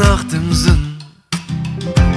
[0.00, 0.96] nach dem Sinn.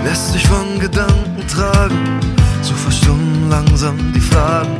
[0.03, 2.19] Lässt dich von Gedanken tragen,
[2.61, 4.77] so verstummen langsam die Fragen.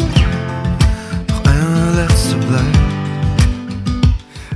[1.27, 2.80] Doch eine letzte bleibt.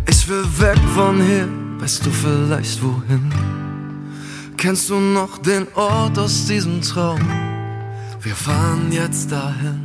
[0.09, 1.47] Ich will weg von hier,
[1.79, 3.31] weißt du vielleicht wohin?
[4.57, 7.21] Kennst du noch den Ort aus diesem Traum?
[8.21, 9.79] Wir fahren jetzt dahin.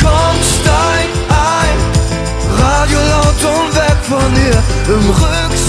[0.00, 1.78] Komm, steig ein,
[2.62, 4.62] Radio laut und weg von hier.
[4.94, 5.59] Im die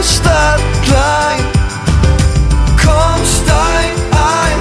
[0.00, 1.44] Großstadt klein.
[2.82, 4.58] Komm, steig ein,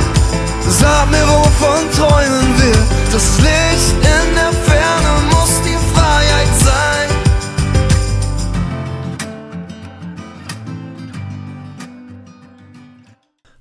[0.67, 2.77] sag mir, wovon träumen wir?
[3.13, 7.09] Das Licht in der Ferne muss die Freiheit sein.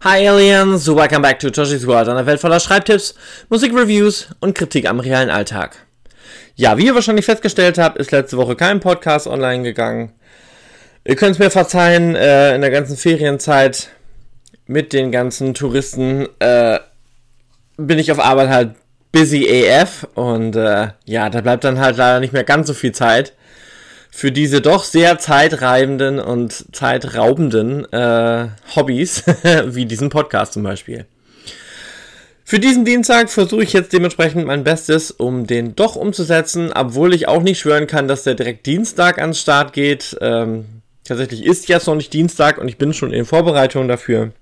[0.02, 3.14] Hi Aliens, welcome back to Toshi's World, einer Welt voller Schreibtipps,
[3.50, 5.76] Musikreviews und Kritik am realen Alltag.
[6.56, 10.17] Ja, wie ihr wahrscheinlich festgestellt habt, ist letzte Woche kein Podcast online gegangen.
[11.08, 13.88] Ihr könnt es mir verzeihen, äh, in der ganzen Ferienzeit
[14.66, 16.78] mit den ganzen Touristen äh,
[17.78, 18.74] bin ich auf Arbeit halt
[19.10, 22.92] busy AF und äh, ja, da bleibt dann halt leider nicht mehr ganz so viel
[22.92, 23.32] Zeit
[24.10, 29.24] für diese doch sehr zeitreibenden und zeitraubenden äh, Hobbys,
[29.64, 31.06] wie diesen Podcast zum Beispiel.
[32.44, 37.28] Für diesen Dienstag versuche ich jetzt dementsprechend mein Bestes, um den doch umzusetzen, obwohl ich
[37.28, 40.14] auch nicht schwören kann, dass der direkt Dienstag ans Start geht.
[40.20, 40.77] Ähm,
[41.08, 44.32] tatsächlich ist jetzt noch nicht Dienstag und ich bin schon in Vorbereitung dafür.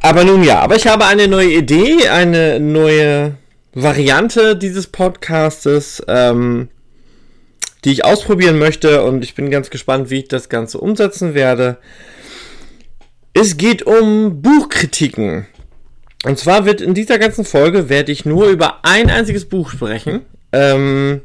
[0.00, 3.38] Aber nun ja, aber ich habe eine neue Idee, eine neue
[3.72, 6.02] Variante dieses Podcastes.
[6.06, 6.68] Ähm,
[7.86, 11.78] die ich ausprobieren möchte und ich bin ganz gespannt, wie ich das Ganze umsetzen werde.
[13.32, 15.46] Es geht um Buchkritiken.
[16.24, 20.22] Und zwar wird in dieser ganzen Folge werde ich nur über ein einziges Buch sprechen.
[20.52, 21.20] Ähm,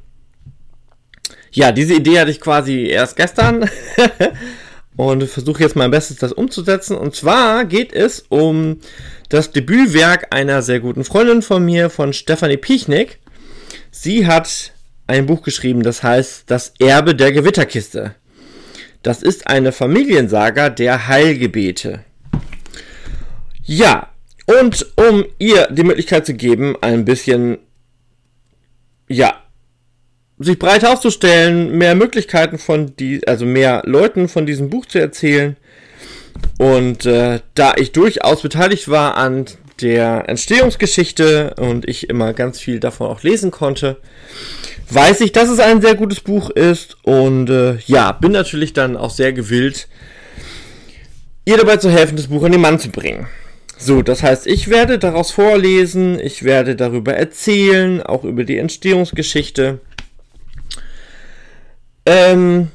[1.52, 3.70] ja, diese Idee hatte ich quasi erst gestern
[4.96, 6.98] und versuche jetzt mein Bestes, das umzusetzen.
[6.98, 8.80] Und zwar geht es um
[9.30, 13.20] das Debütwerk einer sehr guten Freundin von mir, von Stefanie Piechnik.
[13.92, 14.74] Sie hat
[15.08, 18.16] ein Buch geschrieben, das heißt Das Erbe der Gewitterkiste.
[19.04, 22.06] Das ist eine Familiensaga der Heilgebete.
[23.64, 24.10] Ja,
[24.46, 27.58] und um ihr die Möglichkeit zu geben, ein bisschen,
[29.08, 29.42] ja,
[30.44, 35.58] sich breit aufzustellen, mehr Möglichkeiten von die, also mehr Leuten von diesem Buch zu erzählen.
[36.58, 39.46] Und äh, da ich durchaus beteiligt war an
[39.82, 43.98] der Entstehungsgeschichte und ich immer ganz viel davon auch lesen konnte,
[44.90, 48.98] weiß ich, dass es ein sehr gutes Buch ist und äh, ja, bin natürlich dann
[48.98, 49.88] auch sehr gewillt,
[51.46, 53.28] ihr dabei zu helfen, das Buch an den Mann zu bringen.
[53.78, 59.80] So, das heißt, ich werde daraus vorlesen, ich werde darüber erzählen, auch über die Entstehungsgeschichte.
[62.06, 62.70] Ähm,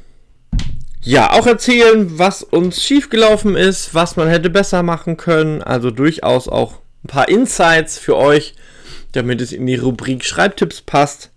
[1.03, 5.63] ja, auch erzählen, was uns schiefgelaufen ist, was man hätte besser machen können.
[5.63, 8.55] Also durchaus auch ein paar Insights für euch,
[9.13, 11.31] damit es in die Rubrik Schreibtipps passt.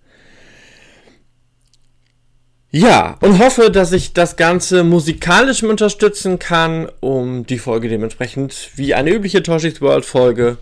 [2.71, 8.93] Ja, und hoffe, dass ich das Ganze musikalisch unterstützen kann, um die Folge dementsprechend wie
[8.93, 10.57] eine übliche Toshis World Folge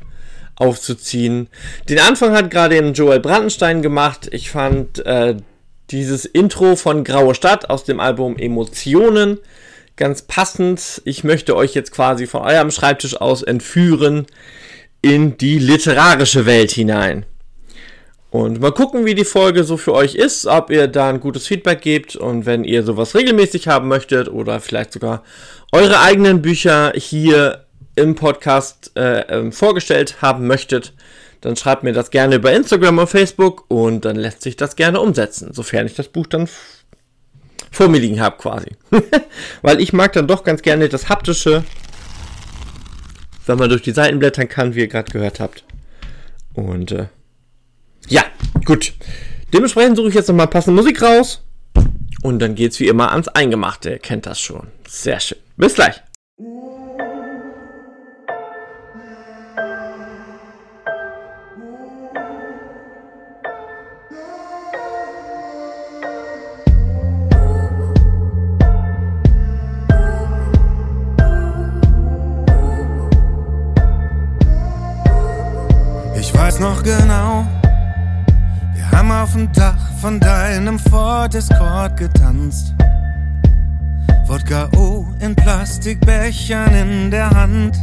[0.56, 1.48] aufzuziehen.
[1.90, 4.30] Den Anfang hat gerade eben Joel Brandenstein gemacht.
[4.32, 5.36] Ich fand äh,
[5.92, 9.40] dieses Intro von Graue Stadt aus dem Album Emotionen
[9.96, 11.02] ganz passend.
[11.06, 14.28] Ich möchte euch jetzt quasi von eurem Schreibtisch aus entführen
[15.02, 17.26] in die literarische Welt hinein.
[18.30, 21.47] Und mal gucken, wie die Folge so für euch ist, ob ihr da ein gutes
[21.47, 25.24] Feedback gebt und wenn ihr sowas regelmäßig haben möchtet oder vielleicht sogar
[25.72, 27.66] eure eigenen Bücher hier
[27.96, 30.94] im Podcast äh, äh, vorgestellt haben möchtet,
[31.41, 34.99] dann schreibt mir das gerne über Instagram und Facebook und dann lässt sich das gerne
[34.99, 36.49] umsetzen, sofern ich das Buch dann
[37.72, 38.72] vor mir liegen habe quasi.
[39.61, 41.63] Weil ich mag dann doch ganz gerne das haptische,
[43.45, 45.63] wenn man durch die Seiten blättern kann, wie ihr gerade gehört habt.
[46.53, 47.07] Und äh,
[48.07, 48.23] ja,
[48.66, 48.93] gut.
[49.53, 51.43] Dementsprechend suche ich jetzt nochmal passende Musik raus.
[52.23, 53.91] Und dann geht's wie immer ans Eingemachte.
[53.91, 54.67] Ihr kennt das schon.
[54.87, 55.37] Sehr schön.
[55.55, 56.01] Bis gleich.
[76.59, 77.46] Noch genau,
[78.74, 82.74] wir haben auf dem Dach von deinem Ford Escort getanzt.
[84.26, 87.78] Wodka O in Plastikbechern in der Hand.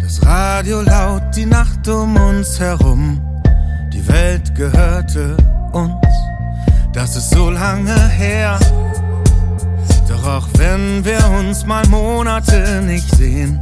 [0.00, 3.20] Das Radio laut, die Nacht um uns herum.
[3.92, 5.36] Die Welt gehörte
[5.72, 5.94] uns.
[6.92, 8.58] Das ist so lange her.
[10.08, 13.60] Doch auch wenn wir uns mal Monate nicht sehen,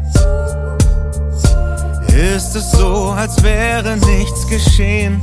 [2.19, 5.23] ist es so, als wäre nichts geschehen.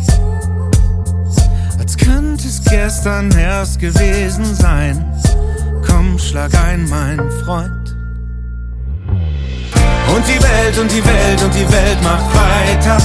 [1.77, 5.05] Als könnte es gestern erst gewesen sein.
[5.85, 7.95] Komm, schlag ein, mein Freund.
[10.15, 12.97] Und die Welt und die Welt und die Welt macht weiter.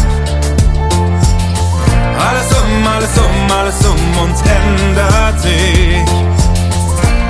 [2.18, 6.04] Alles um, alles um, alles um uns ändert sich.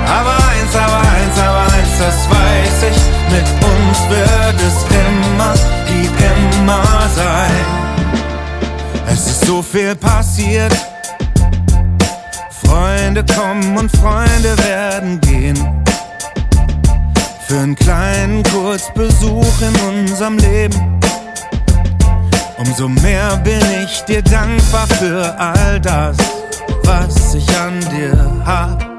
[0.05, 3.20] Aber eins, aber eins, aber eins, das weiß ich.
[3.31, 5.53] Mit uns wird es immer,
[5.87, 6.07] wie
[6.65, 6.83] immer
[7.15, 7.65] sein.
[9.07, 10.73] Es ist so viel passiert.
[12.65, 15.57] Freunde kommen und Freunde werden gehen.
[17.47, 20.99] Für einen kleinen Kurzbesuch in unserem Leben.
[22.57, 26.17] Umso mehr bin ich dir dankbar für all das,
[26.83, 28.90] was ich an dir hab.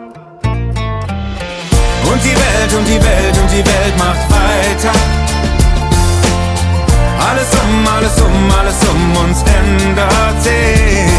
[2.13, 4.93] Und die Welt und die Welt und die Welt macht weiter.
[7.19, 11.11] Alles um, alles um, alles um uns ändert sich.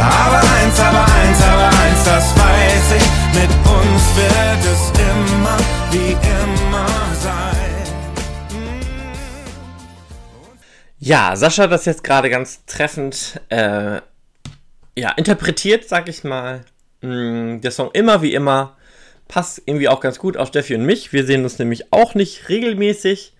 [0.00, 3.40] Aber eins, aber eins, aber eins, das weiß ich.
[3.40, 5.56] Mit uns wird es immer
[5.92, 6.86] wie immer
[7.22, 7.86] sein.
[10.98, 14.00] Ja, Sascha hat das jetzt gerade ganz treffend äh,
[14.96, 16.64] ja, interpretiert, sag ich mal.
[17.02, 18.75] Mm, der Song immer wie immer
[19.28, 21.12] passt irgendwie auch ganz gut auf Steffi und mich.
[21.12, 23.34] Wir sehen uns nämlich auch nicht regelmäßig,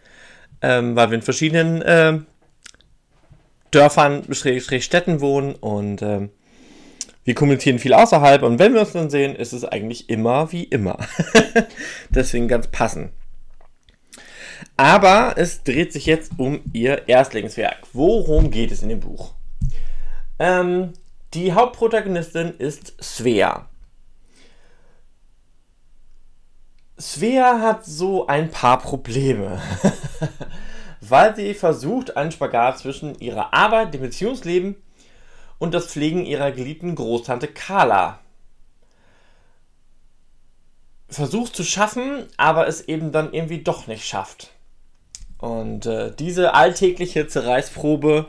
[0.63, 2.19] ähm, weil wir in verschiedenen äh,
[3.71, 6.31] Dörfern, Städten wohnen und ähm,
[7.25, 10.65] wir kommunizieren viel außerhalb und wenn wir uns dann sehen, ist es eigentlich immer wie
[10.65, 10.99] immer.
[12.11, 13.11] Deswegen ganz passend.
[14.77, 17.79] Aber es dreht sich jetzt um ihr Erstlingswerk.
[17.93, 19.35] Worum geht es in dem Buch?
[20.39, 20.93] Ähm,
[21.35, 23.69] die Hauptprotagonistin ist Svea.
[26.99, 29.61] Svea hat so ein paar Probleme,
[31.01, 34.77] weil sie versucht, einen Spagat zwischen ihrer Arbeit, dem Beziehungsleben
[35.59, 38.21] und das Pflegen ihrer geliebten Großtante Carla
[41.09, 44.51] versucht zu schaffen, aber es eben dann irgendwie doch nicht schafft.
[45.39, 48.27] Und äh, diese alltägliche Zerreißprobe,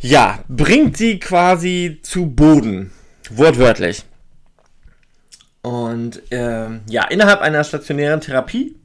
[0.00, 2.92] ja, bringt sie quasi zu Boden,
[3.30, 4.04] wortwörtlich.
[5.66, 8.76] Und äh, ja, innerhalb einer stationären Therapie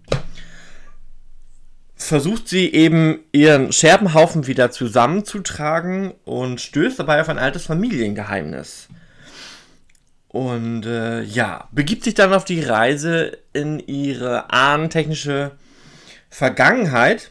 [1.95, 8.87] versucht sie eben ihren Scherbenhaufen wieder zusammenzutragen und stößt dabei auf ein altes Familiengeheimnis.
[10.27, 15.51] Und äh, ja, begibt sich dann auf die Reise in ihre ahnentechnische
[16.31, 17.29] Vergangenheit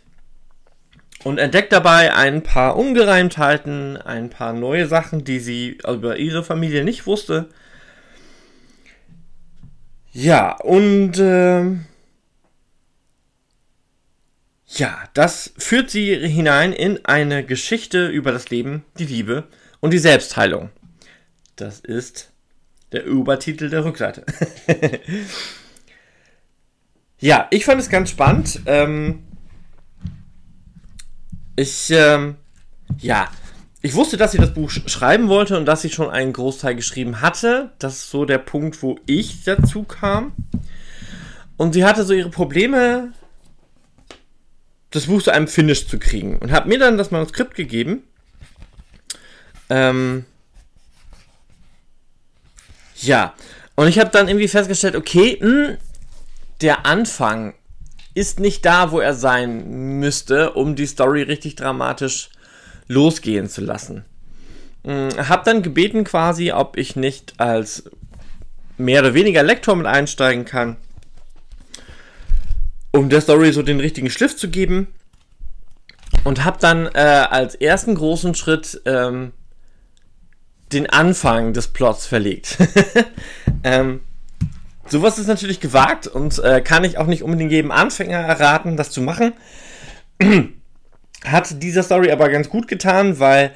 [1.24, 6.84] und entdeckt dabei ein paar Ungereimtheiten, ein paar neue Sachen, die sie über ihre Familie
[6.84, 7.48] nicht wusste.
[10.12, 11.64] Ja, und äh,
[14.66, 19.44] ja, das führt sie hinein in eine Geschichte über das Leben, die Liebe
[19.80, 20.70] und die Selbstheilung.
[21.56, 22.32] Das ist
[22.92, 24.24] der Übertitel der Rückseite.
[27.20, 28.60] ja, ich fand es ganz spannend.
[28.66, 29.24] Ähm,
[31.54, 32.36] ich, ähm,
[32.98, 33.30] ja,
[33.82, 36.74] ich wusste, dass sie das Buch sch schreiben wollte und dass sie schon einen Großteil
[36.74, 37.70] geschrieben hatte.
[37.78, 40.32] Das ist so der Punkt, wo ich dazu kam.
[41.56, 43.12] Und sie hatte so ihre Probleme
[44.90, 46.38] das Buch zu einem Finish zu kriegen.
[46.38, 48.02] Und habe mir dann das Manuskript gegeben.
[49.70, 50.24] Ähm,
[52.96, 53.34] ja,
[53.76, 55.76] und ich habe dann irgendwie festgestellt, okay, mh, hm,
[56.60, 57.54] der Anfang
[58.12, 62.30] ist nicht da, wo er sein müsste, um die Story richtig dramatisch
[62.90, 64.04] losgehen zu lassen.
[64.84, 67.84] Hm, hab dann gebeten quasi, ob ich nicht als
[68.78, 70.76] mehr oder weniger Lektor mit einsteigen kann
[72.92, 74.88] um der Story so den richtigen Schliff zu geben.
[76.24, 76.98] Und habe dann äh,
[77.30, 79.32] als ersten großen Schritt ähm,
[80.72, 82.58] den Anfang des Plots verlegt.
[83.64, 84.00] ähm,
[84.86, 88.90] sowas ist natürlich gewagt und äh, kann ich auch nicht unbedingt jedem Anfänger erraten, das
[88.90, 89.32] zu machen.
[91.24, 93.52] Hat dieser Story aber ganz gut getan, weil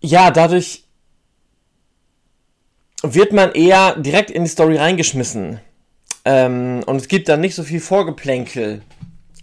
[0.00, 0.84] ja, dadurch
[3.02, 5.60] wird man eher direkt in die Story reingeschmissen.
[6.24, 8.82] Ähm, und es gibt dann nicht so viel Vorgeplänkel,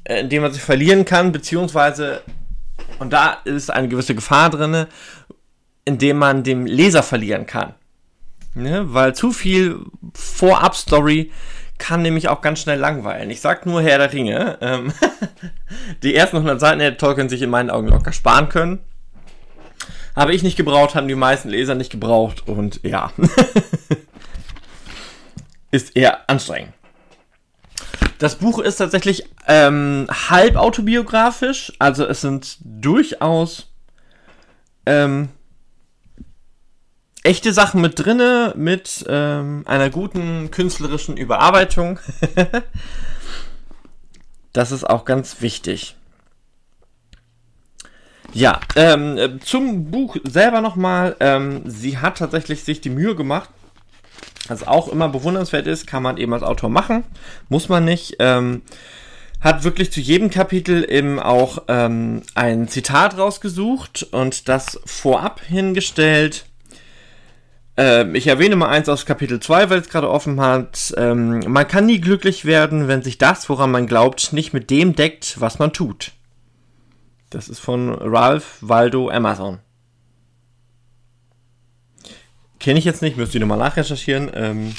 [0.04, 2.22] äh, in dem man sich verlieren kann, beziehungsweise,
[3.00, 4.88] und da ist eine gewisse Gefahr drin,
[5.86, 7.74] indem man dem Leser verlieren kann.
[8.54, 8.94] Ne?
[8.94, 9.80] Weil zu viel
[10.14, 11.32] Vorab-Story
[11.82, 13.32] kann nämlich auch ganz schnell langweilen.
[13.32, 14.58] Ich sag nur Herr der Ringe.
[14.62, 14.94] Ähm,
[16.04, 18.80] die ersten 100 Seiten hätte Tolkien sich in meinen Augen locker sparen können.
[20.16, 23.12] Habe ich nicht gebraucht, haben die meisten Leser nicht gebraucht und ja.
[25.72, 26.74] ist eher anstrengend.
[28.20, 33.74] Das Buch ist tatsächlich ähm, halb autobiografisch, also es sind durchaus
[34.86, 35.30] ähm,
[37.24, 42.00] echte Sachen mit drinne, mit ähm, einer guten künstlerischen Überarbeitung.
[44.54, 45.96] das ist auch ganz wichtig.
[48.34, 51.16] Ja, ähm, zum Buch selber nochmal.
[51.20, 53.50] Ähm, sie hat tatsächlich sich die Mühe gemacht,
[54.48, 57.04] was auch immer bewundernswert ist, kann man eben als Autor machen,
[57.50, 58.16] muss man nicht.
[58.20, 58.62] Ähm,
[59.42, 66.46] hat wirklich zu jedem Kapitel eben auch ähm, ein Zitat rausgesucht und das vorab hingestellt.
[67.78, 70.94] Ähm, ich erwähne mal eins aus Kapitel 2, weil es gerade offen hat.
[70.98, 74.96] Ähm, man kann nie glücklich werden, wenn sich das, woran man glaubt, nicht mit dem
[74.96, 76.12] deckt, was man tut.
[77.30, 79.60] Das ist von Ralph Waldo Amazon.
[82.60, 84.30] Kenne ich jetzt nicht, müsste ich nochmal nachrecherchieren.
[84.34, 84.76] Ähm,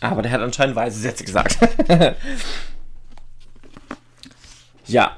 [0.00, 1.58] aber der hat anscheinend weise Sätze gesagt.
[4.86, 5.16] ja.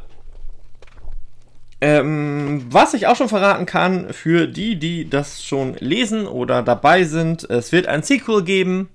[1.83, 7.05] Ähm, was ich auch schon verraten kann, für die, die das schon lesen oder dabei
[7.05, 8.91] sind, es wird ein Sequel geben.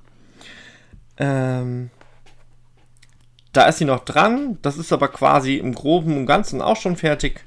[1.17, 1.89] Ähm,
[3.53, 4.59] da ist sie noch dran.
[4.61, 7.43] Das ist aber quasi im Groben und Ganzen auch schon fertig.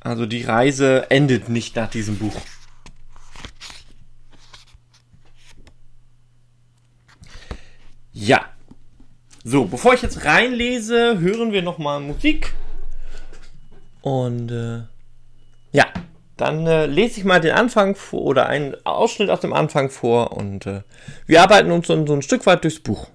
[0.00, 2.36] Also die Reise endet nicht nach diesem Buch.
[8.12, 8.44] Ja.
[9.44, 12.54] So, bevor ich jetzt reinlese, hören wir nochmal Musik.
[14.02, 14.82] Und äh,
[15.72, 15.86] ja,
[16.38, 20.36] dann äh, lese ich mal den Anfang vor oder einen Ausschnitt aus dem Anfang vor
[20.36, 20.82] und äh,
[21.26, 23.08] wir arbeiten uns so, so ein Stück weit durchs Buch.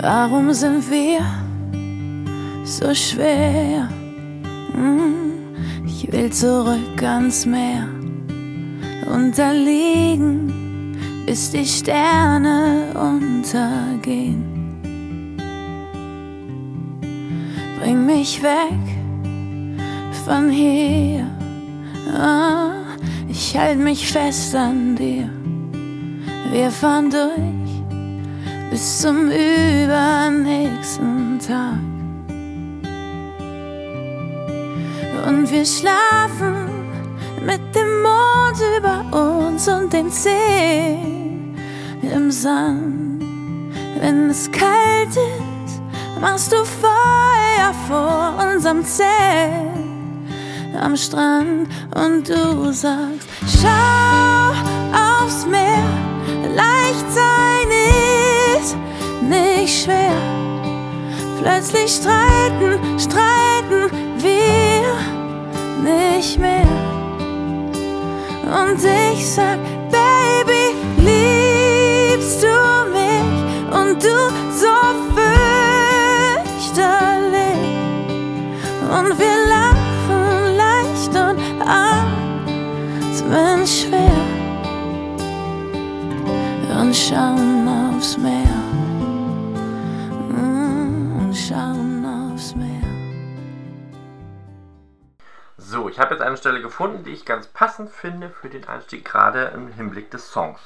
[0.00, 1.20] Warum sind wir
[2.64, 3.88] so schwer?
[4.74, 5.54] Hm,
[5.86, 7.93] ich will zurück ans Meer
[9.12, 10.94] und da liegen,
[11.26, 14.44] bis die Sterne untergehen.
[17.80, 18.78] Bring mich weg
[20.24, 21.26] von hier.
[22.16, 22.70] Ah,
[23.28, 25.28] ich halte mich fest an dir.
[26.50, 27.30] Wir fahren durch
[28.70, 31.78] bis zum übernächsten Tag.
[35.28, 36.73] Und wir schlafen
[37.44, 39.04] mit dem Mond über
[39.44, 41.56] uns und den Zehen
[42.02, 43.22] im Sand.
[44.00, 45.80] Wenn es kalt ist,
[46.20, 49.08] machst du Feuer vor unserem Zelt
[50.80, 53.28] am Strand und du sagst,
[53.60, 54.52] schau
[54.92, 55.84] aufs Meer,
[56.54, 57.68] leicht sein
[58.58, 58.76] ist
[59.28, 60.16] nicht schwer.
[61.40, 64.94] Plötzlich streiten, streiten wir
[65.82, 66.93] nicht mehr.
[68.44, 69.58] Und ich sag,
[69.90, 73.24] Baby, liebst du mich?
[73.72, 74.74] Und du so
[75.14, 76.52] fürchterlich.
[78.90, 84.24] Und wir lachen leicht und atmen schwer.
[86.80, 88.43] Und schauen aufs Meer.
[95.94, 99.52] Ich habe jetzt eine Stelle gefunden, die ich ganz passend finde für den Einstieg, gerade
[99.54, 100.58] im Hinblick des Songs.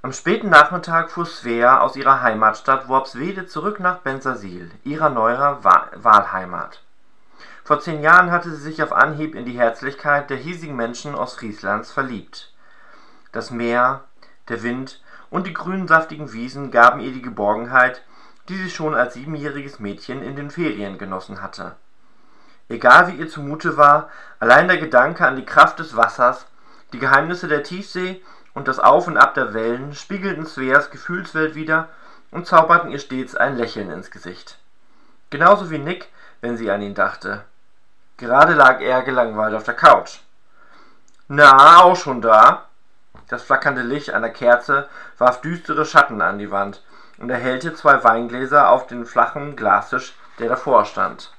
[0.00, 5.90] Am späten Nachmittag fuhr Svea aus ihrer Heimatstadt Worpswede zurück nach Bensersiel, ihrer neuer Wa
[5.94, 6.80] Wahlheimat.
[7.64, 11.92] Vor zehn Jahren hatte sie sich auf Anhieb in die Herzlichkeit der hiesigen Menschen Ostfrieslands
[11.92, 12.50] verliebt.
[13.30, 14.04] Das Meer,
[14.48, 18.00] der Wind und die grünen saftigen Wiesen gaben ihr die Geborgenheit,
[18.48, 21.76] die sie schon als siebenjähriges Mädchen in den Ferien genossen hatte.
[22.72, 24.08] Egal wie ihr zumute war,
[24.40, 26.46] allein der Gedanke an die Kraft des Wassers,
[26.94, 28.22] die Geheimnisse der Tiefsee
[28.54, 31.90] und das Auf und Ab der Wellen spiegelten Sveas Gefühlswelt wider
[32.30, 34.56] und zauberten ihr stets ein Lächeln ins Gesicht.
[35.28, 36.08] Genauso wie Nick,
[36.40, 37.44] wenn sie an ihn dachte.
[38.16, 40.20] Gerade lag er gelangweilt auf der Couch.
[41.28, 42.68] Na, auch schon da?
[43.28, 44.88] Das flackernde Licht einer Kerze
[45.18, 46.82] warf düstere Schatten an die Wand
[47.18, 51.34] und erhellte zwei Weingläser auf den flachen Glastisch, der davor stand.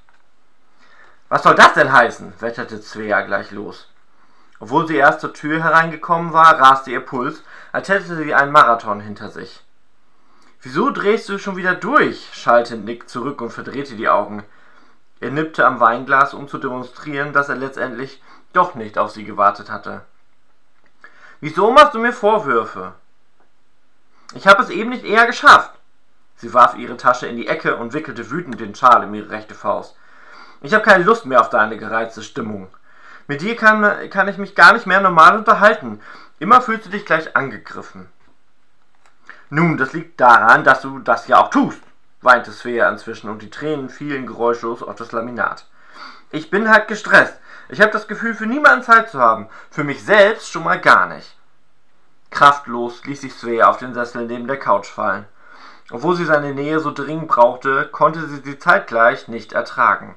[1.34, 2.36] Was soll das denn heißen?
[2.42, 3.88] wetterte Svea gleich los.
[4.60, 9.00] Obwohl sie erst zur Tür hereingekommen war, raste ihr Puls, als hätte sie einen Marathon
[9.00, 9.64] hinter sich.
[10.62, 12.30] Wieso drehst du schon wieder durch?
[12.34, 14.44] schallte Nick zurück und verdrehte die Augen.
[15.22, 18.22] Er nippte am Weinglas, um zu demonstrieren, dass er letztendlich
[18.54, 20.02] doch nicht auf sie gewartet hatte.
[21.40, 22.94] Wieso machst du mir Vorwürfe?
[24.36, 25.74] Ich habe es eben nicht eher geschafft.
[26.36, 29.56] Sie warf ihre Tasche in die Ecke und wickelte wütend den Schal um ihre rechte
[29.56, 29.96] Faust.
[30.64, 32.70] Ich habe keine Lust mehr auf deine gereizte Stimmung.
[33.28, 36.00] Mit dir kann, kann ich mich gar nicht mehr normal unterhalten.
[36.40, 38.08] Immer fühlst du dich gleich angegriffen.
[39.50, 41.82] Nun, das liegt daran, dass du das ja auch tust,
[42.22, 45.68] weinte Svea inzwischen und die Tränen fielen geräuschlos auf das Laminat.
[46.32, 47.38] Ich bin halt gestresst.
[47.68, 49.50] Ich habe das Gefühl, für niemanden Zeit zu haben.
[49.70, 51.36] Für mich selbst schon mal gar nicht.
[52.32, 55.26] Kraftlos ließ sich Svea auf den Sessel neben der Couch fallen.
[55.92, 60.16] Obwohl sie seine Nähe so dringend brauchte, konnte sie sie zeitgleich nicht ertragen.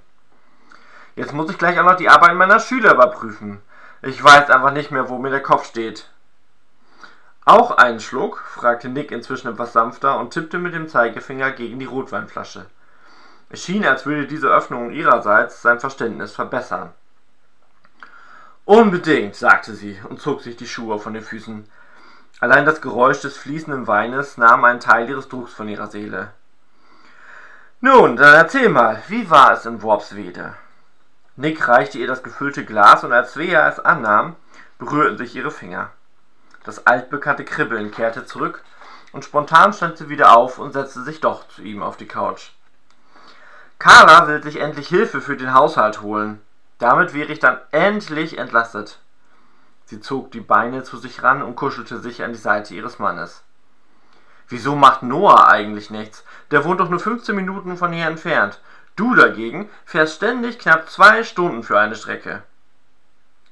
[1.16, 3.62] Jetzt muss ich gleich auch noch die Arbeit meiner Schüler überprüfen.
[4.02, 6.11] Ich weiß einfach nicht mehr, wo mir der Kopf steht.
[7.46, 8.44] Auch einen Schluck?
[8.46, 12.66] fragte Nick inzwischen etwas sanfter und tippte mit dem Zeigefinger gegen die Rotweinflasche.
[13.49, 16.92] Es schien, als würde diese Öffnung ihrerseits sein Verständnis verbessern.
[18.66, 21.66] Unbedingt, sagte sie und zog sich die Schuhe von den Füßen.
[22.40, 26.32] Allein das Geräusch des fließenden Weines nahm einen Teil ihres Drucks von ihrer Seele.
[27.80, 30.54] Nun, dann erzähl mal, wie war es in Worpswede?
[31.37, 34.37] Nick reichte ihr das gefüllte Glas und als Svea es annahm,
[34.78, 35.90] berührten sich ihre Finger.
[36.64, 38.64] Das altbekannte Kribbeln kehrte zurück
[39.12, 42.50] und spontan stand sie wieder auf und setzte sich doch zu ihm auf die Couch.
[43.78, 46.40] Carla will sich endlich Hilfe für den Haushalt holen.
[46.78, 48.99] Damit wäre ich dann endlich entlastet.
[49.85, 53.43] Sie zog die Beine zu sich ran und kuschelte sich an die Seite ihres Mannes.
[54.49, 56.25] Wieso macht Noah eigentlich nichts?
[56.50, 58.61] Der wohnt doch nur 15 Minuten von hier entfernt.
[58.96, 62.42] Du dagegen fährst ständig knapp zwei Stunden für eine Strecke.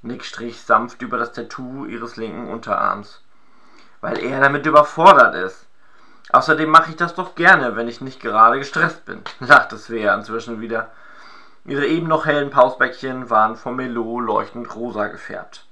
[0.00, 3.20] Nick strich sanft über das Tattoo ihres linken Unterarms.
[4.00, 5.66] Weil er damit überfordert ist.
[6.30, 10.62] Außerdem mache ich das doch gerne, wenn ich nicht gerade gestresst bin, lachte Svea inzwischen
[10.62, 10.90] wieder.
[11.66, 15.66] Ihre eben noch hellen Pausbäckchen waren vom Melo leuchtend rosa gefärbt.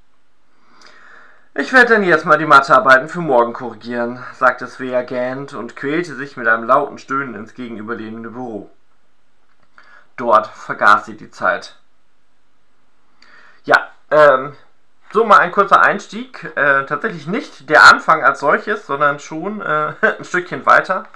[1.55, 6.15] Ich werde dann jetzt mal die Mathearbeiten für morgen korrigieren, sagte Svea gähnend und quälte
[6.15, 8.71] sich mit einem lauten Stöhnen ins gegenüberliegende Büro.
[10.17, 11.77] Dort vergaß sie die Zeit.
[13.65, 14.57] Ja, ähm,
[15.13, 16.45] so mal ein kurzer Einstieg.
[16.57, 21.07] Äh, tatsächlich nicht der Anfang als solches, sondern schon äh, ein Stückchen weiter.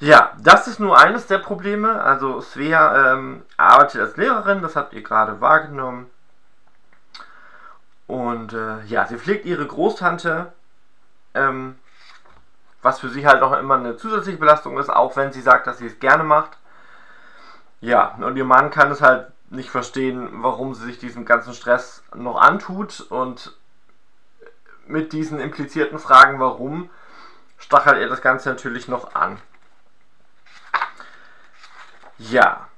[0.00, 2.02] Ja, das ist nur eines der Probleme.
[2.02, 6.10] Also Svea ähm, arbeitet als Lehrerin, das habt ihr gerade wahrgenommen.
[8.06, 10.52] Und äh, ja, sie pflegt ihre Großtante,
[11.32, 11.78] ähm,
[12.84, 15.78] was für sie halt auch immer eine zusätzliche Belastung ist, auch wenn sie sagt, dass
[15.78, 16.58] sie es gerne macht.
[17.80, 22.04] Ja, und ihr Mann kann es halt nicht verstehen, warum sie sich diesen ganzen Stress
[22.14, 23.56] noch antut und
[24.86, 26.90] mit diesen implizierten Fragen, warum,
[27.56, 29.38] stachelt er das Ganze natürlich noch an.
[32.18, 32.68] Ja.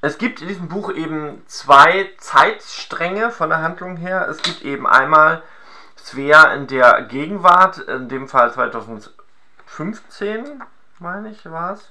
[0.00, 4.26] Es gibt in diesem Buch eben zwei Zeitstränge von der Handlung her.
[4.28, 5.42] Es gibt eben einmal
[6.04, 10.62] Svea in der Gegenwart, in dem Fall 2015,
[10.98, 11.88] meine ich, war es.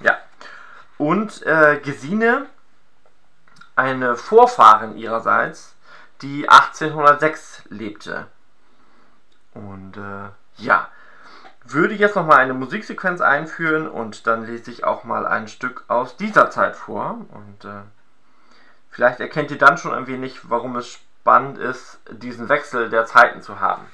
[0.00, 0.18] Ja.
[0.98, 2.46] Und äh, Gesine,
[3.76, 5.74] eine Vorfahrin ihrerseits,
[6.22, 8.26] die 1806 lebte.
[9.52, 10.88] Und äh, ja,
[11.64, 16.16] würde jetzt nochmal eine Musiksequenz einführen und dann lese ich auch mal ein Stück aus
[16.16, 17.18] dieser Zeit vor.
[17.30, 17.82] Und äh,
[18.90, 23.40] vielleicht erkennt ihr dann schon ein wenig, warum es spannend ist, diesen Wechsel der Zeiten
[23.40, 23.86] zu haben.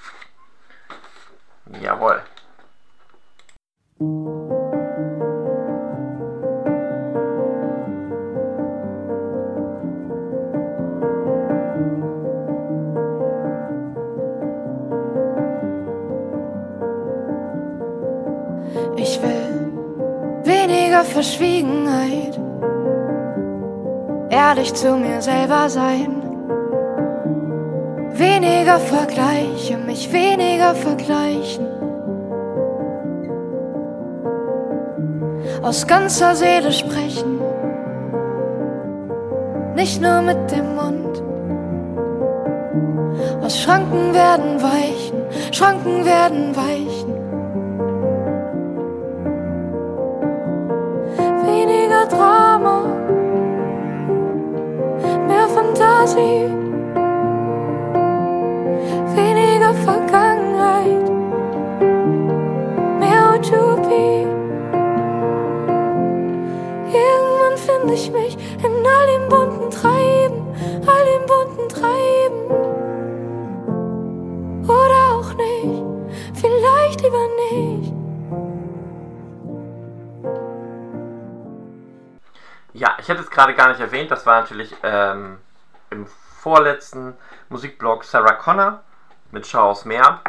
[1.81, 2.21] Jawohl.
[18.97, 19.73] Ich will
[20.43, 22.40] weniger Verschwiegenheit,
[24.31, 26.19] ehrlich zu mir selber sein.
[28.20, 31.66] Weniger Vergleiche, mich weniger vergleichen.
[35.62, 37.40] Aus ganzer Seele sprechen,
[39.74, 41.22] nicht nur mit dem Mund.
[43.42, 46.99] Aus Schranken werden weichen, Schranken werden weichen.
[83.31, 85.38] Es gerade gar nicht erwähnt, das war natürlich ähm,
[85.90, 86.07] im
[86.40, 87.16] vorletzten
[87.49, 88.83] Musikblog Sarah Connor
[89.31, 90.21] mit Schau aufs Meer.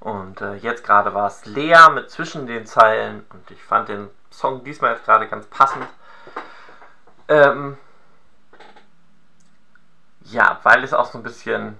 [0.00, 4.10] Und äh, jetzt gerade war es Lea mit Zwischen den Zeilen und ich fand den
[4.32, 5.86] Song diesmal jetzt gerade ganz passend.
[7.28, 7.78] Ähm,
[10.22, 11.78] ja, weil es auch so ein bisschen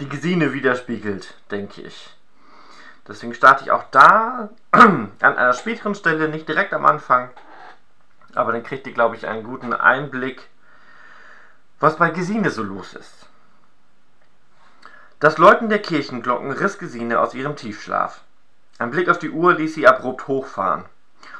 [0.00, 2.16] die Gesine widerspiegelt, denke ich.
[3.06, 7.28] Deswegen starte ich auch da an einer späteren Stelle, nicht direkt am Anfang,
[8.36, 10.48] aber dann kriegt ihr, glaube ich, einen guten Einblick,
[11.80, 13.26] was bei Gesine so los ist.
[15.20, 18.20] Das Läuten der Kirchenglocken riss Gesine aus ihrem Tiefschlaf.
[18.78, 20.84] Ein Blick auf die Uhr ließ sie abrupt hochfahren.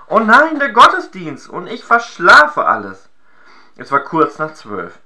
[0.09, 1.49] Oh nein, der Gottesdienst!
[1.49, 3.09] Und ich verschlafe alles!
[3.77, 4.99] Es war kurz nach zwölf.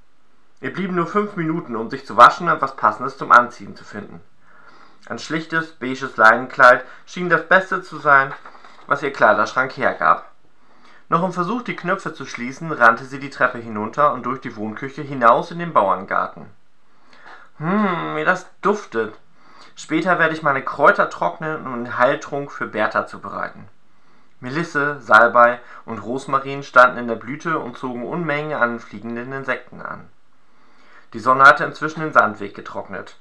[0.61, 3.85] Ihr blieben nur fünf Minuten, um sich zu waschen und was Passendes zum Anziehen zu
[3.85, 4.21] finden.
[5.09, 8.35] Ein schlichtes, beiges Leinenkleid schien das Beste zu sein,
[8.87, 10.28] was ihr Kleiderschrank hergab.
[11.11, 14.57] Noch im Versuch, die Knöpfe zu schließen, rannte sie die Treppe hinunter und durch die
[14.57, 16.47] Wohnküche hinaus in den Bauerngarten.
[17.59, 19.19] Hm, wie das duftet.
[19.75, 23.69] Später werde ich meine Kräuter trocknen und einen Heiltrunk für Bertha zubereiten.
[24.41, 30.09] Melisse, Salbei und Rosmarin standen in der Blüte und zogen Unmengen an fliegenden Insekten an.
[31.13, 33.17] Die Sonne hatte inzwischen den Sandweg getrocknet.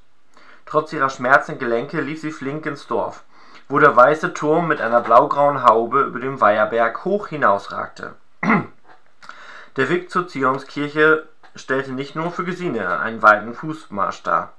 [0.65, 3.23] Trotz ihrer schmerzenden Gelenke lief sie flink ins Dorf,
[3.69, 8.15] wo der weiße Turm mit einer blaugrauen Haube über dem Weiherberg hoch hinausragte.
[9.75, 14.53] Der Weg zur Zionskirche stellte nicht nur für Gesine einen weiten Fußmarsch dar.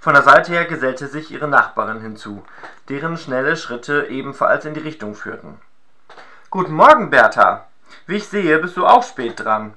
[0.00, 2.44] Von der Seite her gesellte sich ihre Nachbarin hinzu,
[2.88, 5.58] deren schnelle Schritte ebenfalls in die Richtung führten.
[6.50, 7.66] Guten Morgen, Bertha.
[8.06, 9.74] Wie ich sehe, bist du auch spät dran.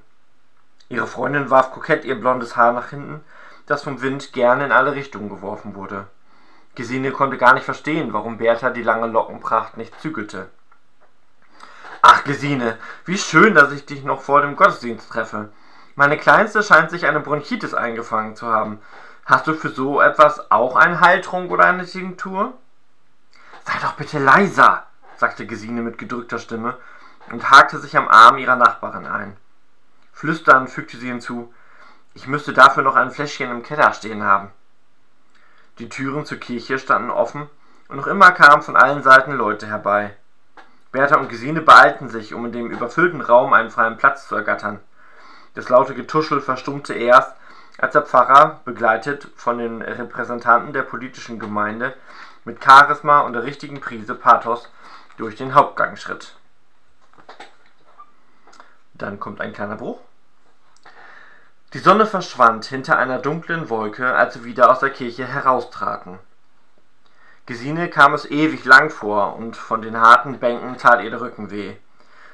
[0.88, 3.24] Ihre Freundin warf kokett ihr blondes Haar nach hinten,
[3.66, 6.06] das vom Wind gerne in alle Richtungen geworfen wurde.
[6.74, 10.48] Gesine konnte gar nicht verstehen, warum Bertha die lange Lockenpracht nicht zügelte.
[12.00, 15.52] Ach, Gesine, wie schön, dass ich dich noch vor dem Gottesdienst treffe.
[15.94, 18.80] Meine Kleinste scheint sich eine Bronchitis eingefangen zu haben.
[19.26, 22.54] Hast du für so etwas auch einen Heiltrunk oder eine Tinktur?
[23.64, 26.76] Sei doch bitte leiser, sagte Gesine mit gedrückter Stimme
[27.30, 29.36] und hakte sich am Arm ihrer Nachbarin ein.
[30.12, 31.52] Flüsternd fügte sie hinzu,
[32.14, 34.50] ich müsste dafür noch ein Fläschchen im Keller stehen haben.
[35.78, 37.48] Die Türen zur Kirche standen offen
[37.88, 40.14] und noch immer kamen von allen Seiten Leute herbei.
[40.90, 44.80] Bertha und Gesine beeilten sich, um in dem überfüllten Raum einen freien Platz zu ergattern.
[45.54, 47.34] Das laute Getuschel verstummte erst,
[47.78, 51.94] als der Pfarrer, begleitet von den Repräsentanten der politischen Gemeinde,
[52.44, 54.68] mit Charisma und der richtigen Prise Pathos
[55.16, 56.36] durch den Hauptgang schritt.
[58.94, 60.00] Dann kommt ein kleiner Bruch.
[61.72, 66.18] Die Sonne verschwand hinter einer dunklen Wolke, als sie wieder aus der Kirche heraustraten.
[67.46, 71.50] Gesine kam es ewig lang vor, und von den harten Bänken tat ihr der Rücken
[71.50, 71.76] weh.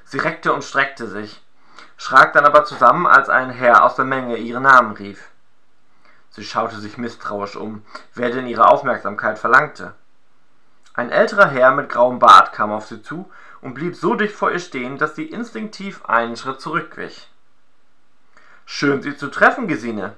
[0.05, 1.41] Sie reckte und streckte sich,
[1.97, 5.31] schrak dann aber zusammen, als ein Herr aus der Menge ihren Namen rief.
[6.31, 9.95] Sie schaute sich misstrauisch um, wer denn ihre Aufmerksamkeit verlangte.
[10.95, 14.51] Ein älterer Herr mit grauem Bart kam auf sie zu und blieb so dicht vor
[14.51, 17.31] ihr stehen, dass sie instinktiv einen Schritt zurückwich.
[18.71, 20.13] Schön, Sie zu treffen, Gesine.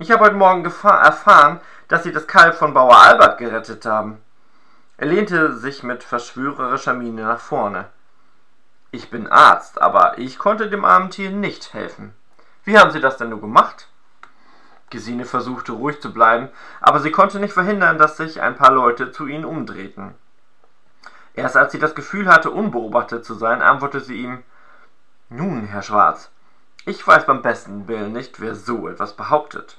[0.00, 4.20] Ich habe heute Morgen erfahren, dass Sie das Kalb von Bauer Albert gerettet haben.
[4.96, 7.86] Er lehnte sich mit verschwörerischer Miene nach vorne.
[8.90, 12.12] Ich bin Arzt, aber ich konnte dem armen Tier nicht helfen.
[12.64, 13.86] Wie haben Sie das denn nur gemacht?
[14.90, 16.48] Gesine versuchte ruhig zu bleiben,
[16.80, 20.16] aber sie konnte nicht verhindern, dass sich ein paar Leute zu ihnen umdrehten.
[21.34, 24.42] Erst als sie das Gefühl hatte, unbeobachtet zu sein, antwortete sie ihm
[25.28, 26.32] Nun, Herr Schwarz,
[26.86, 29.78] ich weiß beim besten Willen nicht, wer so etwas behauptet.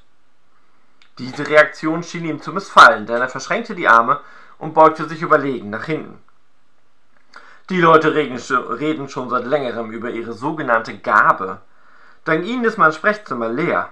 [1.18, 4.20] Diese Reaktion schien ihm zu missfallen, denn er verschränkte die Arme
[4.58, 6.20] und beugte sich überlegen nach hinten.
[7.70, 11.62] Die Leute reden schon seit längerem über ihre sogenannte Gabe.
[12.24, 13.92] Dank ihnen ist mein Sprechzimmer leer.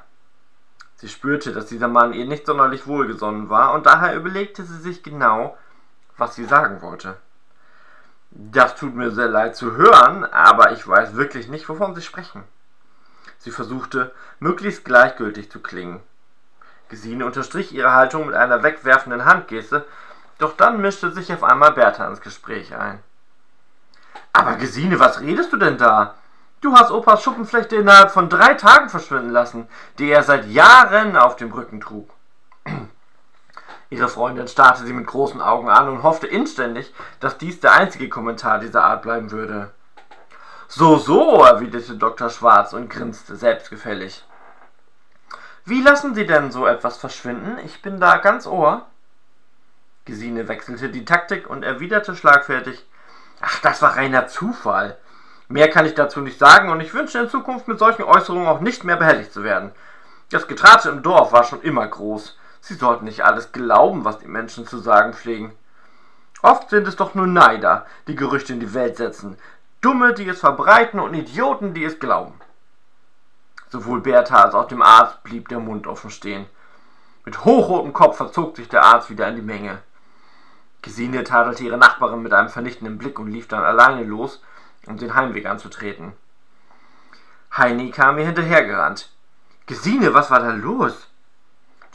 [0.96, 5.02] Sie spürte, dass dieser Mann ihr nicht sonderlich wohlgesonnen war, und daher überlegte sie sich
[5.02, 5.58] genau,
[6.18, 7.18] was sie sagen wollte.
[8.32, 12.44] Das tut mir sehr leid zu hören, aber ich weiß wirklich nicht, wovon Sie sprechen.
[13.44, 16.00] Sie versuchte, möglichst gleichgültig zu klingen.
[16.88, 19.86] Gesine unterstrich ihre Haltung mit einer wegwerfenden Handgeste,
[20.38, 23.04] doch dann mischte sich auf einmal Bertha ins Gespräch ein.
[24.32, 26.16] Aber Gesine, was redest du denn da?
[26.62, 29.68] Du hast Opas Schuppenflechte innerhalb von drei Tagen verschwinden lassen,
[30.00, 32.10] die er seit Jahren auf dem Rücken trug.
[33.90, 38.08] Ihre Freundin starrte sie mit großen Augen an und hoffte inständig, dass dies der einzige
[38.08, 39.74] Kommentar dieser Art bleiben würde.
[40.76, 42.32] So, so, erwiderte Dr.
[42.32, 44.26] Schwarz und grinste selbstgefällig.
[45.66, 47.60] Wie lassen Sie denn so etwas verschwinden?
[47.64, 48.88] Ich bin da ganz ohr.
[50.06, 52.88] Gesine wechselte die Taktik und erwiderte schlagfertig
[53.40, 54.98] Ach, das war reiner Zufall.
[55.48, 58.60] Mehr kann ich dazu nicht sagen und ich wünsche in Zukunft mit solchen Äußerungen auch
[58.60, 59.74] nicht mehr behelligt zu werden.
[60.32, 62.36] Das Getratsche im Dorf war schon immer groß.
[62.62, 65.54] Sie sollten nicht alles glauben, was die Menschen zu sagen pflegen.
[66.44, 69.38] Oft sind es doch nur Neider, die Gerüchte in die Welt setzen,
[69.84, 72.40] Dumme, die es verbreiten und Idioten, die es glauben.
[73.70, 76.46] Sowohl Bertha als auch dem Arzt blieb der Mund offen stehen.
[77.26, 79.82] Mit hochrotem Kopf verzog sich der Arzt wieder in die Menge.
[80.82, 84.42] Gesine tadelte ihre Nachbarin mit einem vernichtenden Blick und lief dann alleine los,
[84.88, 86.14] um den Heimweg anzutreten.
[87.58, 89.10] Heini kam ihr hinterhergerannt.
[89.66, 91.10] Gesine, was war da los?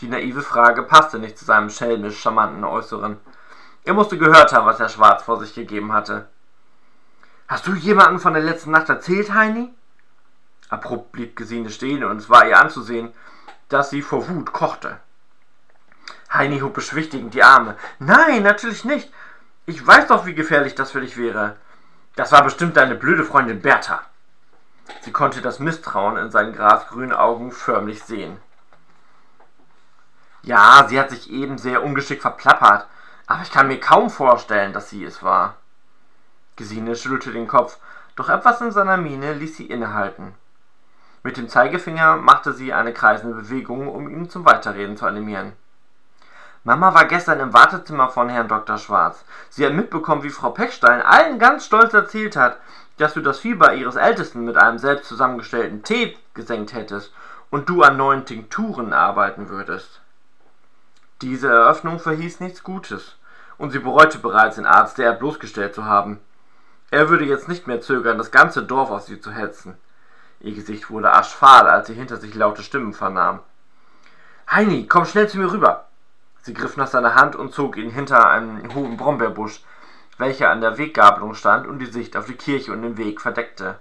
[0.03, 3.19] Die naive Frage passte nicht zu seinem schelmisch charmanten Äußeren.
[3.85, 6.29] Er musste gehört haben, was Herr Schwarz vor sich gegeben hatte.
[7.49, 9.73] Hast du jemanden von der letzten Nacht erzählt, Heini?
[10.69, 13.15] Abrupt blieb Gesine stehen und es war ihr anzusehen,
[13.71, 14.99] dass sie vor Wut kochte.
[16.31, 17.77] Heini hob beschwichtigend die Arme.
[17.99, 19.11] Nein, natürlich nicht.
[19.65, 21.57] Ich weiß doch, wie gefährlich das für dich wäre.
[22.17, 24.03] Das war bestimmt deine blöde Freundin Bertha.
[25.01, 28.37] Sie konnte das Misstrauen in seinen grasgrünen Augen förmlich sehen.
[30.43, 32.87] Ja, sie hat sich eben sehr ungeschickt verplappert,
[33.27, 35.57] aber ich kann mir kaum vorstellen, dass sie es war.
[36.59, 37.79] Gesine schüttelte den Kopf,
[38.17, 40.35] doch etwas in seiner Miene ließ sie innehalten.
[41.23, 45.53] Mit dem Zeigefinger machte sie eine kreisende Bewegung, um ihn zum Weiterreden zu animieren.
[46.65, 48.77] Mama war gestern im Wartezimmer von Herrn Dr.
[48.77, 49.25] Schwarz.
[49.51, 52.57] Sie hat mitbekommen, wie Frau Peckstein allen ganz stolz erzählt hat,
[52.97, 57.13] dass du das Fieber ihres Ältesten mit einem selbst zusammengestellten Tee gesenkt hättest
[57.51, 60.01] und du an neuen Tinkturen arbeiten würdest.
[61.23, 63.17] Diese Eröffnung verhieß nichts Gutes,
[63.59, 66.19] und sie bereute bereits, den Arzt derart bloßgestellt zu haben.
[66.91, 69.77] Er würde jetzt nicht mehr zögern, das ganze Dorf auf sie zu hetzen.
[70.41, 73.41] Ihr Gesicht wurde aschfahl, als sie hinter sich laute Stimmen vernahm.
[74.51, 75.89] Heini, komm schnell zu mir rüber!
[76.41, 79.63] Sie griff nach seiner Hand und zog ihn hinter einen hohen Brombeerbusch,
[80.17, 83.79] welcher an der Weggabelung stand und die Sicht auf die Kirche und den Weg verdeckte.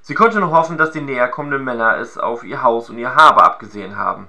[0.00, 3.16] Sie konnte nur hoffen, dass die näher kommenden Männer es auf ihr Haus und ihr
[3.16, 4.28] Habe abgesehen haben.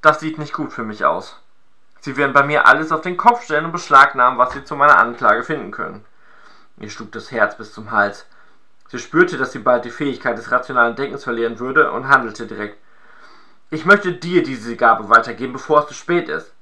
[0.00, 1.38] Das sieht nicht gut für mich aus.
[2.00, 4.98] Sie werden bei mir alles auf den Kopf stellen und beschlagnahmen, was sie zu meiner
[4.98, 6.04] Anklage finden können.
[6.78, 8.26] Ihr schlug das Herz bis zum Hals.
[8.88, 12.78] Sie spürte, dass sie bald die Fähigkeit des rationalen Denkens verlieren würde und handelte direkt.
[13.70, 16.52] Ich möchte dir diese Gabe weitergeben, bevor es zu spät ist.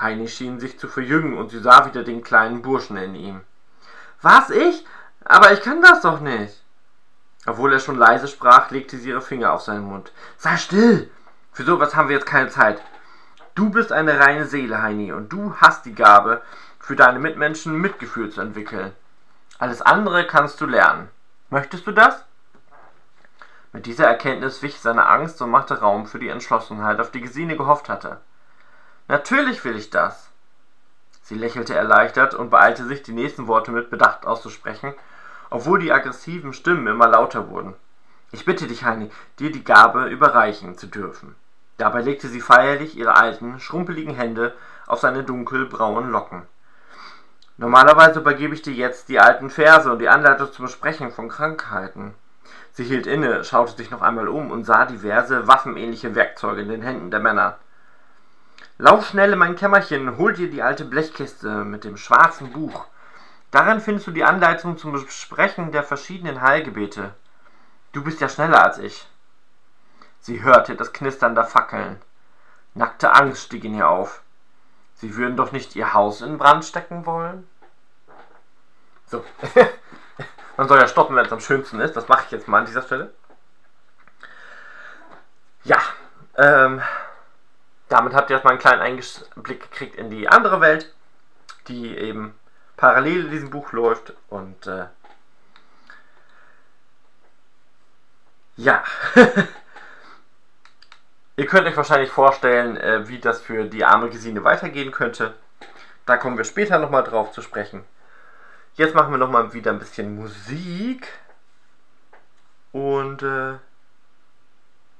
[0.00, 3.40] Heini schien sich zu verjüngen und sie sah wieder den kleinen Burschen in ihm.
[4.22, 4.84] Was, ich?
[5.24, 6.62] Aber ich kann das doch nicht.
[7.46, 10.12] Obwohl er schon leise sprach, legte sie ihre Finger auf seinen Mund.
[10.36, 11.10] Sei still!
[11.52, 12.80] Für sowas haben wir jetzt keine Zeit.
[13.54, 16.42] Du bist eine reine Seele, Heini, und du hast die Gabe,
[16.80, 18.92] für deine Mitmenschen Mitgefühl zu entwickeln.
[19.58, 21.08] Alles andere kannst du lernen.
[21.50, 22.24] Möchtest du das?
[23.72, 27.56] Mit dieser Erkenntnis wich seine Angst und machte Raum für die Entschlossenheit, auf die Gesine
[27.56, 28.20] gehofft hatte.
[29.06, 30.30] Natürlich will ich das.
[31.22, 34.94] Sie lächelte erleichtert und beeilte sich, die nächsten Worte mit Bedacht auszusprechen,
[35.50, 37.74] obwohl die aggressiven Stimmen immer lauter wurden.
[38.32, 41.36] Ich bitte dich, Heini, dir die Gabe überreichen zu dürfen.
[41.76, 44.54] Dabei legte sie feierlich ihre alten, schrumpeligen Hände
[44.86, 46.42] auf seine dunkelbraunen Locken.
[47.60, 52.14] Normalerweise übergebe ich dir jetzt die alten Verse und die Anleitung zum Besprechen von Krankheiten.
[52.72, 56.80] Sie hielt inne, schaute sich noch einmal um und sah diverse waffenähnliche Werkzeuge in den
[56.80, 57.58] Händen der Männer.
[58.78, 62.86] Lauf schnell in mein Kämmerchen, hol dir die alte Blechkiste mit dem schwarzen Buch.
[63.50, 67.12] Darin findest du die Anleitung zum Besprechen der verschiedenen Heilgebete.
[67.92, 69.06] Du bist ja schneller als ich.
[70.20, 72.00] Sie hörte das Knistern der Fackeln.
[72.72, 74.22] Nackte Angst stieg in ihr auf.
[75.00, 77.48] Sie würden doch nicht ihr Haus in Brand stecken wollen?
[79.06, 79.24] So.
[80.58, 81.96] Man soll ja stoppen, wenn es am schönsten ist.
[81.96, 83.14] Das mache ich jetzt mal an dieser Stelle.
[85.64, 85.78] Ja,
[86.36, 86.82] ähm,
[87.88, 90.94] damit habt ihr erstmal einen kleinen Einblick gekriegt in die andere Welt,
[91.68, 92.38] die eben
[92.76, 94.12] parallel in diesem Buch läuft.
[94.28, 94.84] Und äh,
[98.56, 98.84] ja,
[101.40, 105.32] ihr könnt euch wahrscheinlich vorstellen, äh, wie das für die arme Gesine weitergehen könnte.
[106.04, 107.82] Da kommen wir später nochmal drauf zu sprechen.
[108.74, 111.08] Jetzt machen wir noch mal wieder ein bisschen Musik.
[112.72, 113.54] Und äh,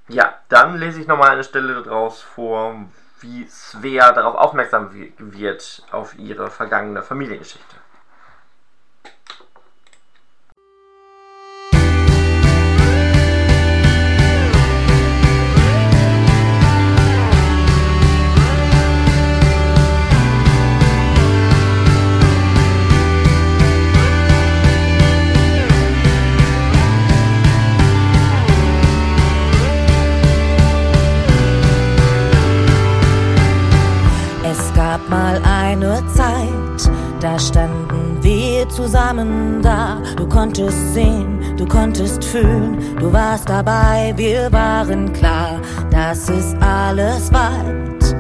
[0.09, 2.75] ja, dann lese ich noch mal eine Stelle daraus vor,
[3.21, 7.77] wie Svea darauf aufmerksam wird auf ihre vergangene Familiengeschichte.
[40.51, 45.61] Konntest sehen, du konntest fühlen, du warst dabei, wir waren klar.
[45.93, 48.17] Das ist alles weit,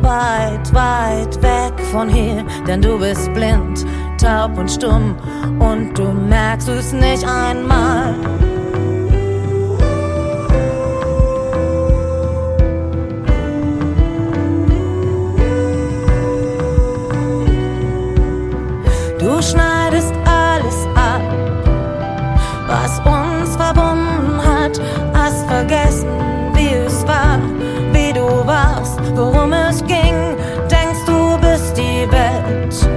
[0.00, 3.84] weit, weit weg von hier, denn du bist blind,
[4.16, 5.16] taub und stumm
[5.58, 8.14] und du merkst es nicht einmal.
[19.18, 20.11] Du schneidest
[24.78, 25.14] hat.
[25.14, 26.08] Hast vergessen,
[26.54, 27.38] wie es war,
[27.92, 30.36] wie du warst, worum es ging.
[30.70, 32.88] Denkst du bist die Welt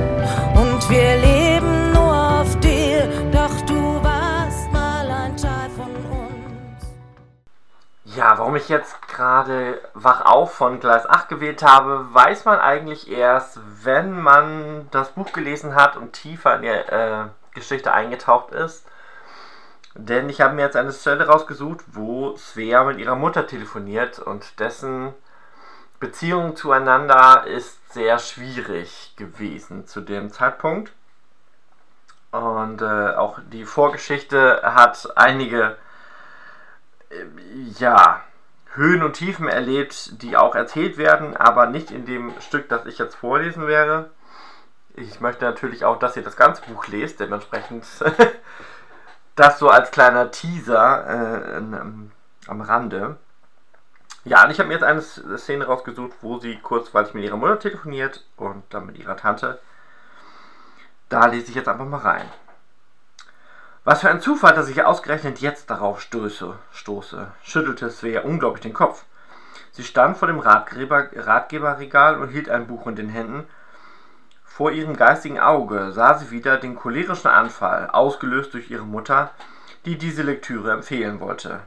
[0.56, 3.08] und wir leben nur auf dir.
[3.32, 6.86] Doch du warst mal ein Teil von uns.
[8.16, 13.10] Ja, warum ich jetzt gerade Wach auf von Gleis 8 gewählt habe, weiß man eigentlich
[13.12, 18.86] erst, wenn man das Buch gelesen hat und tiefer in die äh, Geschichte eingetaucht ist.
[19.96, 24.60] Denn ich habe mir jetzt eine Stelle rausgesucht, wo Svea mit ihrer Mutter telefoniert und
[24.60, 25.14] dessen
[26.00, 30.92] Beziehung zueinander ist sehr schwierig gewesen zu dem Zeitpunkt.
[32.32, 35.78] Und äh, auch die Vorgeschichte hat einige
[37.10, 37.24] äh,
[37.80, 38.22] ja,
[38.74, 42.98] Höhen und Tiefen erlebt, die auch erzählt werden, aber nicht in dem Stück, das ich
[42.98, 44.12] jetzt vorlesen werde.
[44.96, 47.86] Ich möchte natürlich auch, dass ihr das ganze Buch lest, dementsprechend
[49.36, 52.12] das so als kleiner Teaser äh, ähm,
[52.48, 53.18] am Rande.
[54.24, 57.60] Ja, und ich habe mir jetzt eine Szene rausgesucht, wo sie kurzweilig mit ihrer Mutter
[57.60, 59.60] telefoniert und dann mit ihrer Tante.
[61.10, 62.28] Da lese ich jetzt einfach mal rein.
[63.84, 68.74] Was für ein Zufall, dass ich ausgerechnet jetzt darauf stoße, stoße schüttelte Svea unglaublich den
[68.74, 69.06] Kopf.
[69.72, 73.48] Sie stand vor dem Ratgeber, Ratgeberregal und hielt ein Buch in den Händen.
[74.56, 79.32] Vor ihrem geistigen Auge sah sie wieder den cholerischen Anfall, ausgelöst durch ihre Mutter,
[79.84, 81.60] die diese Lektüre empfehlen wollte.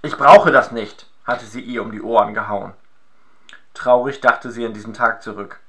[0.00, 2.72] Ich brauche das nicht, hatte sie ihr um die Ohren gehauen.
[3.74, 5.60] Traurig dachte sie an diesen Tag zurück.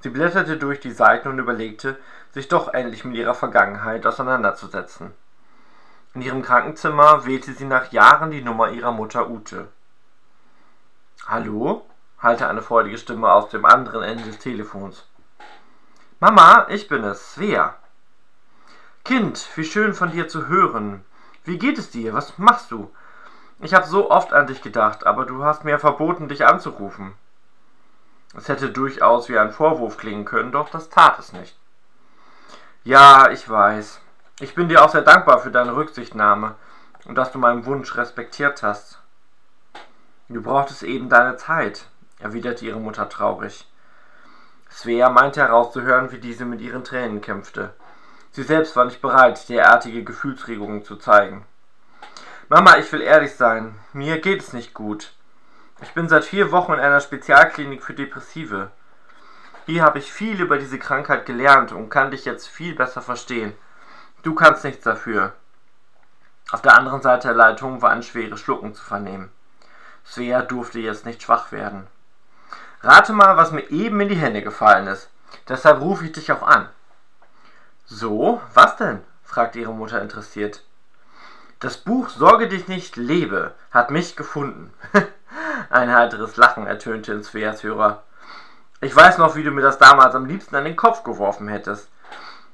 [0.00, 1.96] Sie blätterte durch die Seiten und überlegte,
[2.32, 5.12] sich doch endlich mit ihrer Vergangenheit auseinanderzusetzen.
[6.12, 9.68] In ihrem Krankenzimmer wählte sie nach Jahren die Nummer ihrer Mutter Ute.
[11.28, 11.86] Hallo?
[12.18, 15.06] hallte eine freudige Stimme aus dem anderen Ende des Telefons.
[16.24, 17.74] Mama, ich bin es, Svea.
[19.04, 21.04] Kind, wie schön von dir zu hören.
[21.44, 22.14] Wie geht es dir?
[22.14, 22.90] Was machst du?
[23.60, 27.12] Ich habe so oft an dich gedacht, aber du hast mir verboten, dich anzurufen.
[28.34, 31.58] Es hätte durchaus wie ein Vorwurf klingen können, doch das tat es nicht.
[32.84, 34.00] Ja, ich weiß.
[34.40, 36.54] Ich bin dir auch sehr dankbar für deine Rücksichtnahme
[37.04, 38.98] und dass du meinen Wunsch respektiert hast.
[40.30, 41.84] Du brauchtest eben deine Zeit,
[42.18, 43.66] erwiderte ihre Mutter traurig.
[44.74, 47.72] Svea meinte herauszuhören, wie diese mit ihren Tränen kämpfte.
[48.32, 51.46] Sie selbst war nicht bereit, derartige Gefühlsregungen zu zeigen.
[52.48, 53.76] Mama, ich will ehrlich sein.
[53.92, 55.14] Mir geht es nicht gut.
[55.80, 58.72] Ich bin seit vier Wochen in einer Spezialklinik für Depressive.
[59.66, 63.52] Hier habe ich viel über diese Krankheit gelernt und kann dich jetzt viel besser verstehen.
[64.24, 65.34] Du kannst nichts dafür.
[66.50, 69.30] Auf der anderen Seite der Leitung war ein schweres Schlucken zu vernehmen.
[70.04, 71.86] Svea durfte jetzt nicht schwach werden.
[72.84, 75.08] Rate mal, was mir eben in die Hände gefallen ist.
[75.48, 76.68] Deshalb rufe ich dich auch an.
[77.86, 79.02] So, was denn?
[79.22, 80.62] fragte ihre Mutter interessiert.
[81.60, 84.72] Das Buch Sorge dich nicht, lebe hat mich gefunden.
[85.70, 88.02] Ein heiteres Lachen ertönte in Sveas Hörer.
[88.80, 91.88] Ich weiß noch, wie du mir das damals am liebsten an den Kopf geworfen hättest.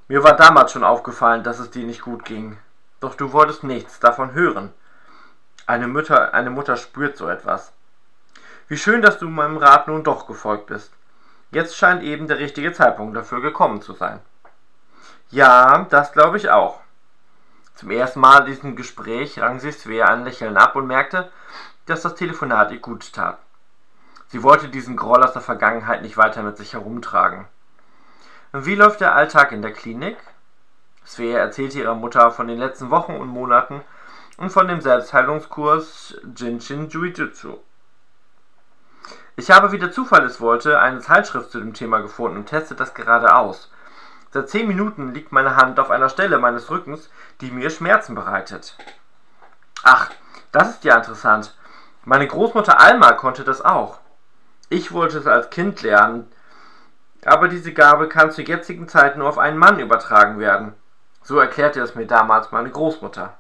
[0.06, 2.56] Mir war damals schon aufgefallen, dass es dir nicht gut ging.
[3.00, 4.72] Doch du wolltest nichts davon hören.
[5.66, 7.72] Eine Mutter, eine Mutter spürt so etwas.
[8.70, 10.92] Wie schön, dass du meinem Rat nun doch gefolgt bist.
[11.50, 14.20] Jetzt scheint eben der richtige Zeitpunkt dafür gekommen zu sein.
[15.28, 16.78] Ja, das glaube ich auch.
[17.74, 21.32] Zum ersten Mal in diesem Gespräch rang sie Svea ein Lächeln ab und merkte,
[21.86, 23.38] dass das Telefonat ihr gut tat.
[24.28, 27.48] Sie wollte diesen Groll aus der Vergangenheit nicht weiter mit sich herumtragen.
[28.52, 30.16] Wie läuft der Alltag in der Klinik?
[31.04, 33.80] Svea erzählte ihrer Mutter von den letzten Wochen und Monaten
[34.36, 37.58] und von dem Selbstheilungskurs Jinshin Jujutsu.
[39.36, 42.74] Ich habe, wie der Zufall es wollte, eine Zeitschrift zu dem Thema gefunden und teste
[42.74, 43.70] das gerade aus.
[44.32, 47.10] Seit zehn Minuten liegt meine Hand auf einer Stelle meines Rückens,
[47.40, 48.76] die mir Schmerzen bereitet.
[49.82, 50.10] Ach,
[50.52, 51.56] das ist ja interessant.
[52.04, 53.98] Meine Großmutter Alma konnte das auch.
[54.68, 56.30] Ich wollte es als Kind lernen,
[57.24, 60.74] aber diese Gabe kann zur jetzigen Zeit nur auf einen Mann übertragen werden.
[61.22, 63.34] So erklärte es mir damals meine Großmutter.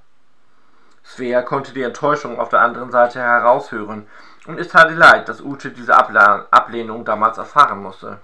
[1.04, 4.06] Svea konnte die Enttäuschung auf der anderen Seite heraushören,
[4.50, 8.18] und es tat ihr leid, dass Ute diese Ablehnung damals erfahren musste.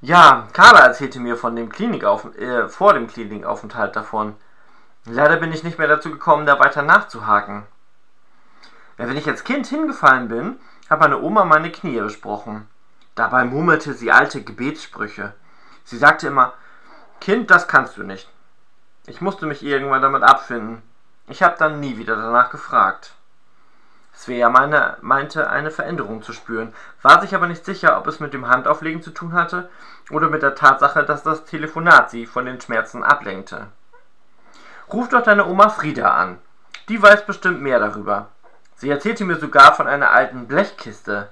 [0.00, 4.36] Ja, Carla erzählte mir von dem Klinikauf äh, vor dem Klinikaufenthalt davon.
[5.04, 7.64] Leider bin ich nicht mehr dazu gekommen, da weiter nachzuhaken.
[8.98, 12.68] Ja, wenn ich als Kind hingefallen bin, hat meine Oma meine Knie besprochen.
[13.14, 15.34] Dabei murmelte sie alte Gebetssprüche.
[15.84, 16.52] Sie sagte immer,
[17.20, 18.28] Kind, das kannst du nicht.
[19.06, 20.82] Ich musste mich irgendwann damit abfinden.
[21.28, 23.15] Ich habe dann nie wieder danach gefragt.
[24.16, 28.32] Svea meine, meinte, eine Veränderung zu spüren, war sich aber nicht sicher, ob es mit
[28.32, 29.68] dem Handauflegen zu tun hatte
[30.10, 33.66] oder mit der Tatsache, dass das Telefonat sie von den Schmerzen ablenkte.
[34.90, 36.38] Ruf doch deine Oma Frieda an.
[36.88, 38.28] Die weiß bestimmt mehr darüber.
[38.76, 41.28] Sie erzählte mir sogar von einer alten Blechkiste.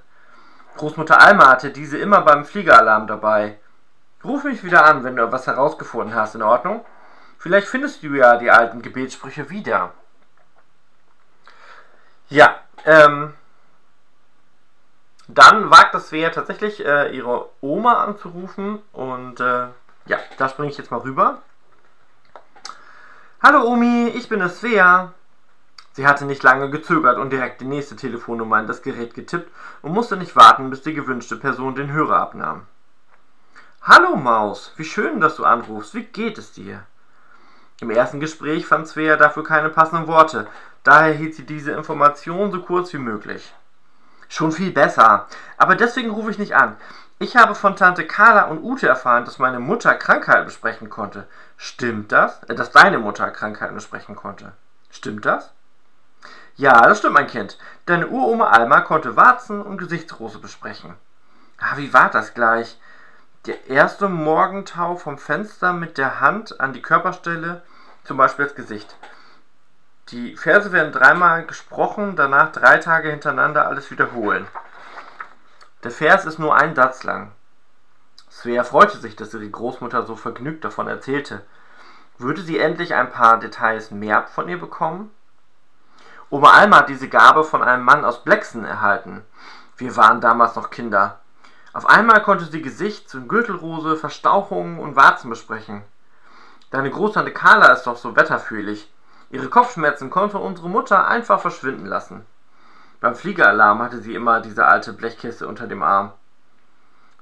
[0.76, 3.58] Großmutter Alma hatte diese immer beim Fliegeralarm dabei.
[4.24, 6.84] Ruf mich wieder an, wenn du etwas herausgefunden hast, in Ordnung?
[7.38, 9.92] Vielleicht findest du ja die alten Gebetssprüche wieder.
[12.28, 13.32] Ja, ähm,
[15.28, 19.68] dann wagt es Svea tatsächlich, äh, ihre Oma anzurufen und äh,
[20.06, 21.38] ja, da springe ich jetzt mal rüber.
[23.42, 25.12] Hallo Omi, ich bin es Svea.
[25.92, 29.92] Sie hatte nicht lange gezögert und direkt die nächste Telefonnummer in das Gerät getippt und
[29.92, 32.66] musste nicht warten, bis die gewünschte Person den Hörer abnahm.
[33.80, 35.94] Hallo Maus, wie schön, dass du anrufst.
[35.94, 36.84] Wie geht es dir?
[37.80, 40.46] Im ersten Gespräch fand Svea dafür keine passenden Worte,
[40.84, 43.52] daher hielt sie diese Information so kurz wie möglich.
[44.28, 45.26] Schon viel besser,
[45.58, 46.76] aber deswegen rufe ich nicht an.
[47.18, 51.26] Ich habe von Tante Carla und Ute erfahren, dass meine Mutter Krankheiten besprechen konnte.
[51.56, 52.42] Stimmt das?
[52.44, 54.52] Äh, dass deine Mutter Krankheiten besprechen konnte.
[54.90, 55.52] Stimmt das?
[56.56, 57.58] Ja, das stimmt, mein Kind.
[57.86, 60.94] Deine Uroma Alma konnte Warzen und Gesichtsrose besprechen.
[61.58, 62.78] Ah, wie war das gleich?
[63.46, 67.62] Der erste Morgentau vom Fenster mit der Hand an die Körperstelle,
[68.02, 68.96] zum Beispiel das Gesicht.
[70.08, 74.46] Die Verse werden dreimal gesprochen, danach drei Tage hintereinander alles wiederholen.
[75.82, 77.32] Der Vers ist nur ein Satz lang.
[78.30, 81.44] Svea freute sich, dass ihre Großmutter so vergnügt davon erzählte.
[82.16, 85.10] Würde sie endlich ein paar Details mehr von ihr bekommen?
[86.30, 89.22] Oma Alma hat diese Gabe von einem Mann aus Blexen erhalten.
[89.76, 91.20] Wir waren damals noch Kinder.
[91.74, 95.82] Auf einmal konnte sie Gesichts- und Gürtelrose, Verstauchungen und Warzen besprechen.
[96.70, 98.92] Deine Großtante Carla ist doch so wetterfühlig.
[99.30, 102.24] Ihre Kopfschmerzen konnte unsere Mutter einfach verschwinden lassen.
[103.00, 106.12] Beim Fliegeralarm hatte sie immer diese alte Blechkiste unter dem Arm.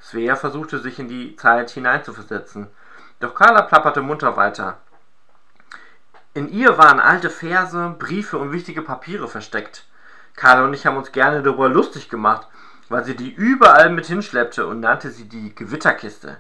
[0.03, 2.69] Svea versuchte sich in die Zeit hineinzuversetzen,
[3.21, 4.77] doch Carla plapperte munter weiter.
[6.35, 9.87] In ihr waren alte Verse, Briefe und wichtige Papiere versteckt.
[10.37, 12.49] Carla und ich haben uns gerne darüber lustig gemacht,
[12.93, 16.39] weil sie die überall mit hinschleppte und nannte sie die Gewitterkiste.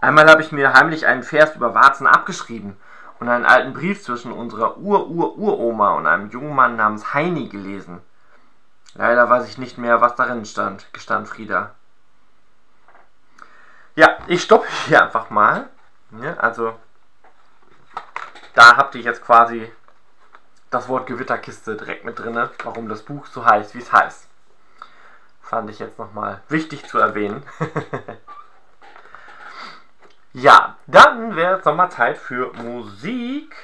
[0.00, 2.76] Einmal habe ich mir heimlich einen Vers über Warzen abgeschrieben
[3.18, 8.00] und einen alten Brief zwischen unserer Ur-Ur-Uroma und einem jungen Mann namens Heini gelesen.
[8.94, 11.74] Leider weiß ich nicht mehr, was darin stand, gestand Frieda.
[13.96, 15.68] Ja, ich stoppe hier einfach mal.
[16.22, 16.78] Ja, also
[18.54, 19.72] da habt ihr jetzt quasi
[20.70, 24.28] das Wort Gewitterkiste direkt mit drin, warum das Buch so heißt, wie es heißt.
[25.48, 27.42] Fand ich jetzt nochmal wichtig zu erwähnen.
[30.34, 33.56] ja, dann wäre es nochmal Zeit für Musik.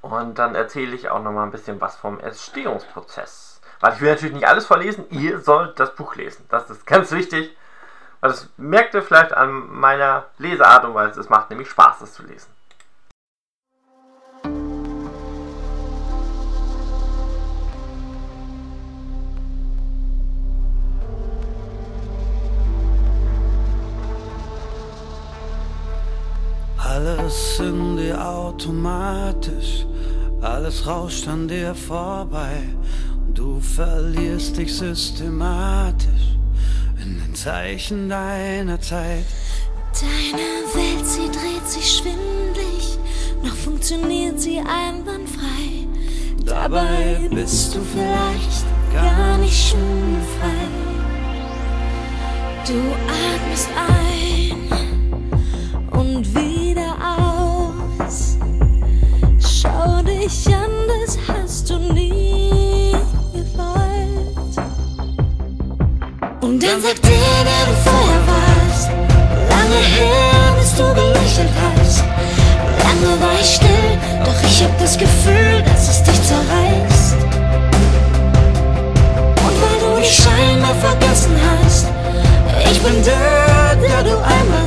[0.00, 3.60] Und dann erzähle ich auch nochmal ein bisschen was vom Entstehungsprozess.
[3.78, 6.46] Weil ich will natürlich nicht alles vorlesen, ihr sollt das Buch lesen.
[6.48, 7.56] Das ist ganz wichtig.
[8.20, 11.20] Das merkt ihr vielleicht an meiner Leseart und Weise.
[11.20, 12.52] Es macht nämlich Spaß, das zu lesen.
[26.98, 29.86] Alles in dir automatisch,
[30.40, 32.56] alles rauscht an dir vorbei.
[33.32, 36.34] Du verlierst dich systematisch
[37.00, 39.26] in den Zeichen deiner Zeit.
[40.00, 42.98] Deine Welt, sie dreht sich schwindlig,
[43.44, 45.86] noch funktioniert sie einwandfrei.
[46.44, 50.66] Dabei bist du vielleicht gar nicht schwindelfrei.
[52.66, 54.47] Du atmest ein
[60.28, 62.92] dich an, das hast du nie
[63.32, 64.56] gewollt.
[66.40, 68.88] Und dann sagt der, der du vorher warst,
[69.48, 72.04] lange her, bis du gelächelt hast.
[72.84, 77.16] Lange war ich still, doch ich hab das Gefühl, dass es dich zerreißt.
[79.44, 81.86] Und weil du mich scheinbar vergessen hast,
[82.70, 84.57] ich bin der, der du einmal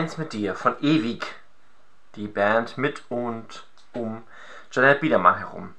[0.00, 1.26] Eins mit dir von Ewig.
[2.14, 4.22] Die Band mit und um
[4.72, 5.74] Janet Biedermann herum.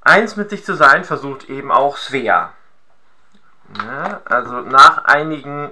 [0.00, 2.54] Eins mit sich zu sein versucht eben auch Svea.
[3.84, 5.70] Ja, also nach einigen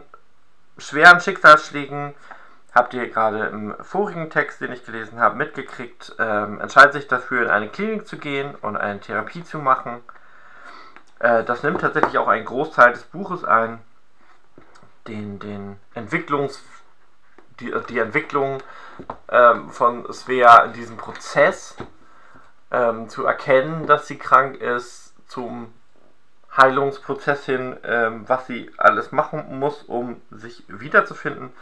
[0.77, 2.15] schweren Schicksalsschlägen
[2.75, 7.45] habt ihr gerade im vorigen Text, den ich gelesen habe, mitgekriegt, ähm, entscheidet sich dafür,
[7.45, 10.03] in eine Klinik zu gehen und eine Therapie zu machen.
[11.19, 13.79] Äh, das nimmt tatsächlich auch einen Großteil des Buches ein.
[15.09, 16.63] Den, den Entwicklungs,
[17.61, 18.63] die, die Entwicklung
[19.29, 21.77] ähm, von Svea in diesem Prozess
[22.71, 25.73] ähm, zu erkennen, dass sie krank ist, zum
[26.57, 31.53] Heilungsprozess hin, ähm, was sie alles machen muss, um sich wiederzufinden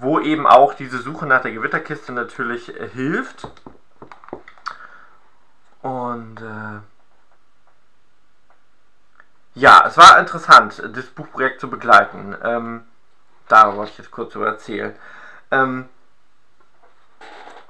[0.00, 3.48] wo eben auch diese Suche nach der Gewitterkiste natürlich äh, hilft.
[5.82, 6.80] Und äh,
[9.54, 12.36] ja, es war interessant, das Buchprojekt zu begleiten.
[12.42, 12.82] Ähm,
[13.48, 14.94] darüber wollte ich jetzt kurz so erzählen.
[15.50, 15.88] Ähm,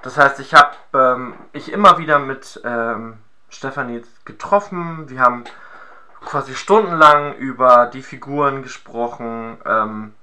[0.01, 3.19] das heißt, ich habe ähm, ich immer wieder mit ähm,
[3.49, 5.09] Stefanie getroffen.
[5.09, 5.43] Wir haben
[6.21, 9.57] quasi stundenlang über die Figuren gesprochen.
[9.65, 10.13] Ähm,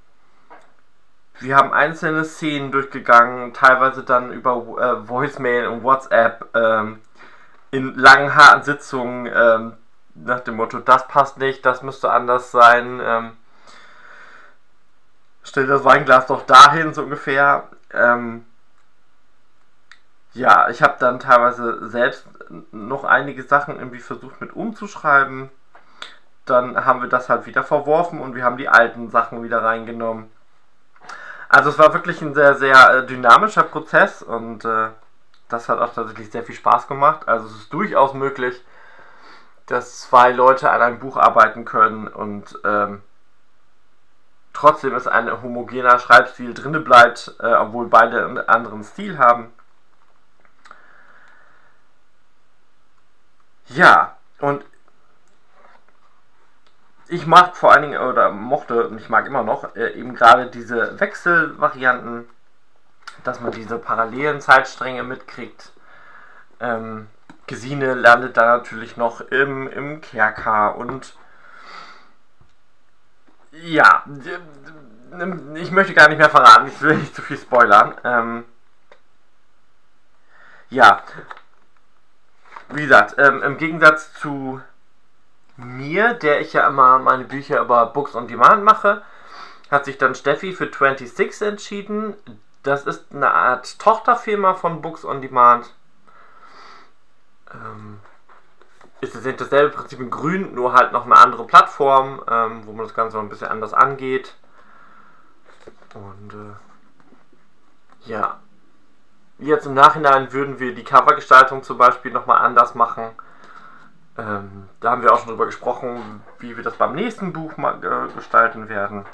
[1.40, 7.00] wir haben einzelne Szenen durchgegangen, teilweise dann über äh, Voicemail und WhatsApp ähm,
[7.70, 9.72] in langen, harten Sitzungen ähm,
[10.24, 13.00] nach dem Motto, das passt nicht, das müsste anders sein.
[13.02, 13.36] Ähm,
[15.42, 17.68] stell das Weinglas doch dahin, so ungefähr.
[17.92, 18.44] Ähm,
[20.32, 22.26] ja, ich habe dann teilweise selbst
[22.70, 25.50] noch einige Sachen irgendwie versucht mit umzuschreiben.
[26.46, 30.30] Dann haben wir das halt wieder verworfen und wir haben die alten Sachen wieder reingenommen.
[31.48, 34.88] Also es war wirklich ein sehr, sehr äh, dynamischer Prozess und äh,
[35.48, 37.26] das hat auch tatsächlich sehr viel Spaß gemacht.
[37.26, 38.62] Also es ist durchaus möglich,
[39.68, 43.02] dass zwei Leute an einem Buch arbeiten können und ähm,
[44.54, 49.52] trotzdem ist ein homogener Schreibstil drinne bleibt, äh, obwohl beide einen anderen Stil haben.
[53.66, 54.64] Ja, und
[57.06, 60.50] ich mag vor allen Dingen, oder mochte, und ich mag immer noch, äh, eben gerade
[60.50, 62.28] diese Wechselvarianten,
[63.24, 65.72] dass man diese parallelen Zeitstränge mitkriegt.
[66.60, 67.08] Ähm,
[67.48, 71.14] Gesine landet da natürlich noch im, im Kerker und
[73.50, 74.04] ja,
[75.54, 77.94] ich möchte gar nicht mehr verraten, ich will nicht zu viel spoilern.
[78.04, 78.44] Ähm,
[80.70, 81.02] ja,
[82.68, 84.60] wie gesagt, ähm, im Gegensatz zu
[85.56, 89.02] mir, der ich ja immer meine Bücher über Books on Demand mache,
[89.70, 92.14] hat sich dann Steffi für 26 entschieden.
[92.62, 95.74] Das ist eine Art Tochterfirma von Books on Demand.
[97.52, 98.00] Ähm,
[99.00, 102.86] ist es dasselbe Prinzip in grün, nur halt noch eine andere Plattform, ähm, wo man
[102.86, 104.34] das Ganze noch ein bisschen anders angeht.
[105.94, 108.40] Und äh, ja.
[109.38, 113.10] Jetzt im Nachhinein würden wir die Covergestaltung zum Beispiel nochmal anders machen.
[114.16, 117.78] Ähm, da haben wir auch schon drüber gesprochen, wie wir das beim nächsten Buch mal
[117.84, 119.04] äh, gestalten werden.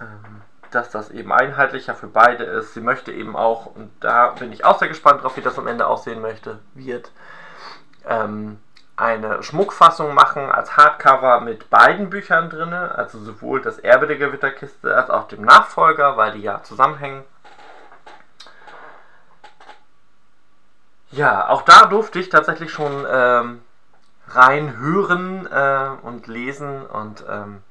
[0.00, 0.42] Ähm,
[0.74, 2.74] dass das eben einheitlicher für beide ist.
[2.74, 5.66] Sie möchte eben auch, und da bin ich auch sehr gespannt drauf, wie das am
[5.66, 7.10] Ende aussehen möchte, wird
[8.08, 8.58] ähm,
[8.96, 14.94] eine Schmuckfassung machen als Hardcover mit beiden Büchern drin, also sowohl das Erbe der Gewitterkiste
[14.94, 17.24] als auch dem Nachfolger, weil die ja zusammenhängen.
[21.10, 23.62] Ja, auch da durfte ich tatsächlich schon ähm,
[24.28, 27.62] reinhören äh, und lesen und ähm,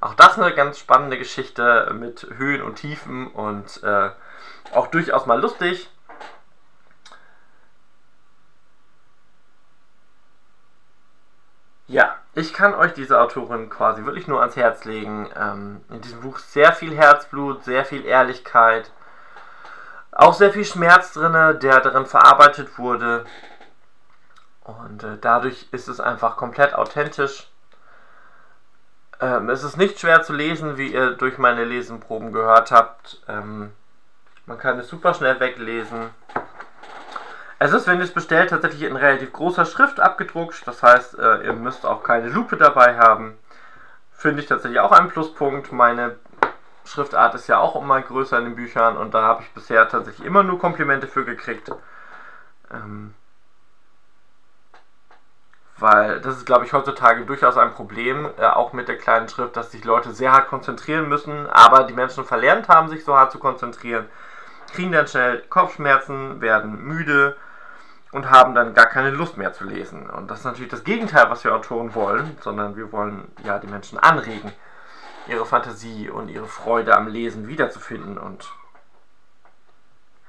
[0.00, 4.10] auch das eine ganz spannende Geschichte mit Höhen und Tiefen und äh,
[4.72, 5.90] auch durchaus mal lustig.
[11.86, 15.28] Ja, ich kann euch diese Autorin quasi wirklich nur ans Herz legen.
[15.36, 18.92] Ähm, in diesem Buch sehr viel Herzblut, sehr viel Ehrlichkeit
[20.12, 23.24] auch sehr viel Schmerz drin, der darin verarbeitet wurde.
[24.64, 27.49] Und äh, dadurch ist es einfach komplett authentisch.
[29.20, 33.22] Ähm, es ist nicht schwer zu lesen, wie ihr durch meine Lesenproben gehört habt.
[33.28, 33.72] Ähm,
[34.46, 36.10] man kann es super schnell weglesen.
[37.58, 40.66] Es ist, wenn ihr es bestellt, tatsächlich in relativ großer Schrift abgedruckt.
[40.66, 43.36] Das heißt, äh, ihr müsst auch keine Lupe dabei haben.
[44.12, 45.70] Finde ich tatsächlich auch ein Pluspunkt.
[45.70, 46.16] Meine
[46.86, 50.26] Schriftart ist ja auch immer größer in den Büchern und da habe ich bisher tatsächlich
[50.26, 51.70] immer nur Komplimente für gekriegt.
[52.72, 53.14] Ähm,
[55.80, 59.56] weil das ist, glaube ich, heutzutage durchaus ein Problem, äh, auch mit der kleinen Schrift,
[59.56, 63.32] dass sich Leute sehr hart konzentrieren müssen, aber die Menschen verlernt haben, sich so hart
[63.32, 64.06] zu konzentrieren,
[64.72, 67.36] kriegen dann schnell Kopfschmerzen, werden müde
[68.12, 70.08] und haben dann gar keine Lust mehr zu lesen.
[70.10, 73.68] Und das ist natürlich das Gegenteil, was wir Autoren wollen, sondern wir wollen ja die
[73.68, 74.52] Menschen anregen
[75.26, 78.50] ihre Fantasie und ihre Freude am Lesen wiederzufinden und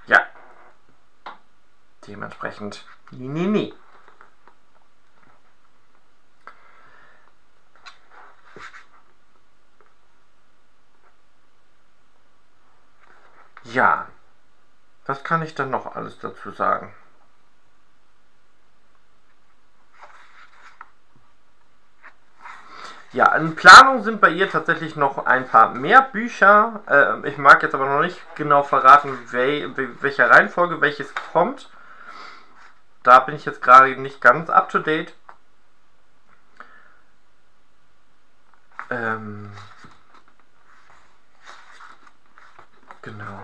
[0.06, 0.20] ja,
[2.08, 3.74] dementsprechend, nee, nee, nee.
[13.64, 14.08] Ja,
[15.06, 16.94] was kann ich dann noch alles dazu sagen?
[23.14, 26.82] Ja, in Planung sind bei ihr tatsächlich noch ein paar mehr Bücher.
[26.88, 31.70] Äh, ich mag jetzt aber noch nicht genau verraten, wel welcher Reihenfolge welches kommt.
[33.04, 35.14] Da bin ich jetzt gerade nicht ganz up to date.
[38.90, 39.52] Ähm,
[43.02, 43.40] genau.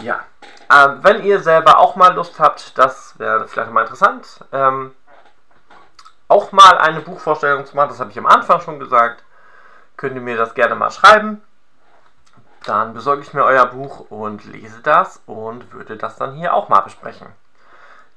[0.00, 0.24] Ja.
[0.72, 4.44] Ähm, wenn ihr selber auch mal Lust habt, das wäre vielleicht mal interessant.
[4.52, 4.94] Ähm,
[6.28, 9.24] auch mal eine Buchvorstellung zu machen, das habe ich am Anfang schon gesagt,
[9.96, 11.42] könnt ihr mir das gerne mal schreiben.
[12.64, 16.68] Dann besorge ich mir euer Buch und lese das und würde das dann hier auch
[16.68, 17.28] mal besprechen.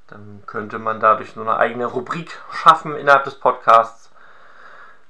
[0.07, 4.11] Dann könnte man dadurch so eine eigene Rubrik schaffen innerhalb des Podcasts.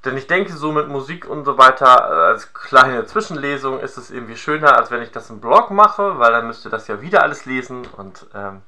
[0.06, 4.12] Denn ich denke, so mit Musik und so weiter äh, als kleine Zwischenlesung ist es
[4.12, 7.02] irgendwie schöner, als wenn ich das im Blog mache, weil dann müsst ihr das ja
[7.02, 8.62] wieder alles lesen und ähm,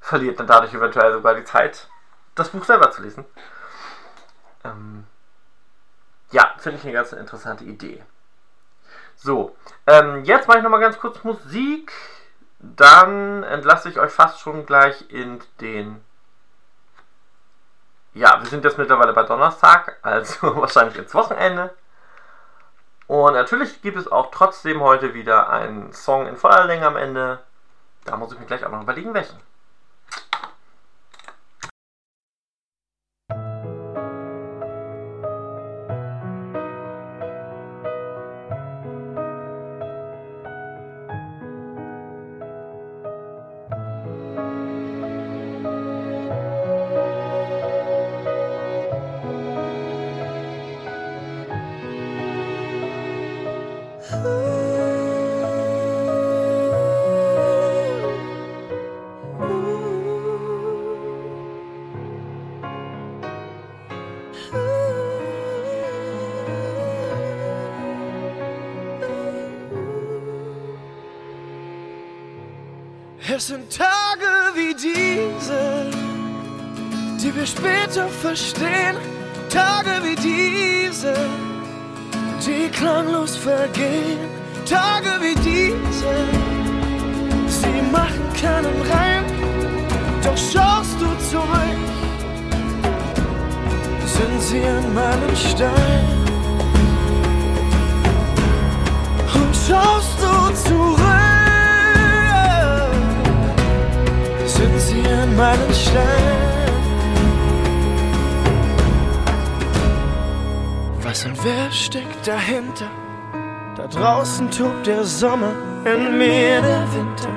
[0.00, 1.88] verliert dann dadurch eventuell sogar die Zeit,
[2.34, 3.24] das Buch selber zu lesen.
[4.64, 5.06] Ähm,
[6.32, 8.02] ja, finde ich eine ganz interessante Idee.
[9.16, 11.92] So, ähm, jetzt mache ich nochmal ganz kurz Musik.
[12.58, 16.02] Dann entlasse ich euch fast schon gleich in den.
[18.14, 21.74] Ja, wir sind jetzt mittlerweile bei Donnerstag, also wahrscheinlich ins Wochenende.
[23.06, 27.40] Und natürlich gibt es auch trotzdem heute wieder einen Song in voller Länge am Ende.
[28.04, 29.38] Da muss ich mir gleich auch noch überlegen, welchen.
[73.42, 75.90] Es sind Tage wie diese,
[77.20, 78.96] die wir später verstehen.
[79.48, 81.12] Tage wie diese,
[82.46, 84.20] die klanglos vergehen.
[84.64, 86.14] Tage wie diese,
[87.48, 89.24] sie machen keinen Reim.
[90.22, 91.82] Doch schaust du zurück,
[94.06, 96.06] sind sie an meinem Stein.
[99.34, 101.21] Und schaust du zurück.
[104.62, 106.38] Sind sie an meinen Stein.
[111.02, 112.90] Was und wer steckt dahinter?
[113.76, 115.52] Da draußen tobt der Sommer,
[115.84, 117.28] in mir der Winter.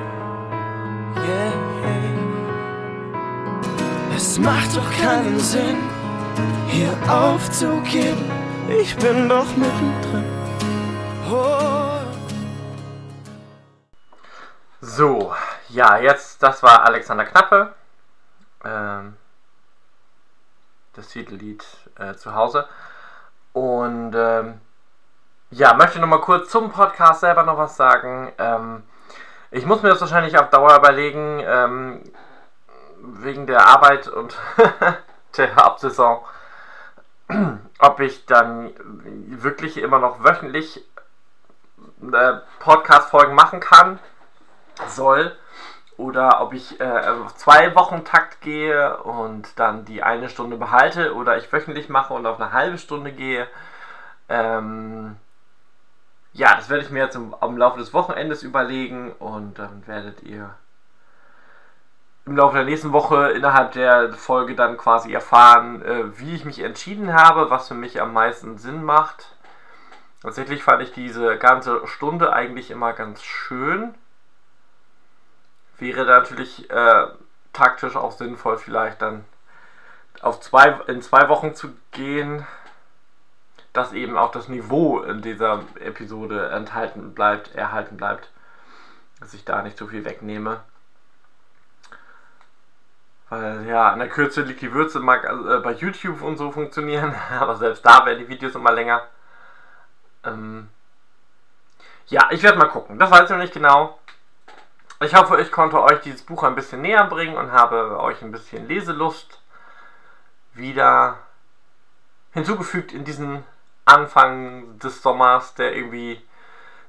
[1.16, 1.52] Yeah.
[4.14, 5.78] Es macht doch keinen Sinn,
[6.68, 8.24] hier aufzugeben.
[8.80, 10.24] Ich bin doch mittendrin.
[11.30, 11.86] Oh.
[14.80, 15.32] So,
[15.76, 17.74] ja, jetzt, das war Alexander Knappe.
[18.64, 19.14] Ähm,
[20.94, 21.64] das Titellied
[21.98, 22.66] äh, zu Hause.
[23.52, 24.58] Und ähm,
[25.50, 28.32] ja, möchte noch mal kurz zum Podcast selber noch was sagen.
[28.38, 28.84] Ähm,
[29.50, 32.02] ich muss mir das wahrscheinlich auf Dauer überlegen, ähm,
[32.98, 34.34] wegen der Arbeit und
[35.36, 36.24] der Absaison,
[37.80, 38.72] ob ich dann
[39.42, 40.82] wirklich immer noch wöchentlich
[42.00, 43.98] äh, Podcast-Folgen machen kann,
[44.88, 45.36] soll
[45.96, 51.14] oder ob ich äh, auf zwei Wochen Takt gehe und dann die eine Stunde behalte
[51.14, 53.46] oder ich wöchentlich mache und auf eine halbe Stunde gehe.
[54.28, 55.16] Ähm,
[56.32, 60.22] ja, das werde ich mir jetzt im, am Laufe des Wochenendes überlegen und dann werdet
[60.22, 60.54] ihr
[62.26, 66.60] im Laufe der nächsten Woche innerhalb der Folge dann quasi erfahren, äh, wie ich mich
[66.60, 69.36] entschieden habe, was für mich am meisten Sinn macht.
[70.22, 73.94] Tatsächlich fand ich diese ganze Stunde eigentlich immer ganz schön
[75.78, 77.06] wäre natürlich äh,
[77.52, 79.24] taktisch auch sinnvoll, vielleicht dann
[80.20, 82.46] auf zwei, in zwei Wochen zu gehen,
[83.72, 88.30] dass eben auch das Niveau in dieser Episode enthalten bleibt, erhalten bleibt,
[89.20, 90.60] dass ich da nicht so viel wegnehme.
[93.28, 97.14] Weil ja, an der Kürze liegt die Würze, mag äh, bei YouTube und so funktionieren,
[97.38, 99.02] aber selbst da werden die Videos immer länger.
[100.24, 100.68] Ähm,
[102.06, 102.98] ja, ich werde mal gucken.
[102.98, 103.98] Das weiß ich noch nicht genau.
[105.00, 108.32] Ich hoffe, ich konnte euch dieses Buch ein bisschen näher bringen und habe euch ein
[108.32, 109.42] bisschen Leselust
[110.54, 111.18] wieder
[112.32, 113.44] hinzugefügt in diesen
[113.84, 116.22] Anfang des Sommers, der irgendwie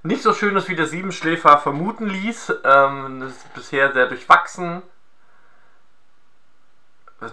[0.03, 2.53] nicht so schön ist, wie der Siebenschläfer vermuten ließ.
[2.63, 4.83] Ähm, das ist bisher sehr durchwachsen.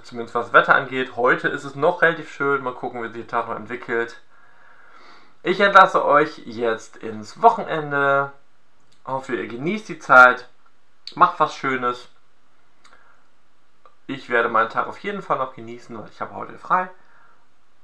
[0.02, 1.14] Zumindest was Wetter angeht.
[1.14, 2.64] Heute ist es noch relativ schön.
[2.64, 4.20] Mal gucken, wie sich der Tag noch entwickelt.
[5.44, 8.32] Ich entlasse euch jetzt ins Wochenende.
[9.04, 10.48] Hoffe, ihr genießt die Zeit.
[11.14, 12.08] Macht was Schönes.
[14.06, 16.90] Ich werde meinen Tag auf jeden Fall noch genießen, weil ich habe heute frei.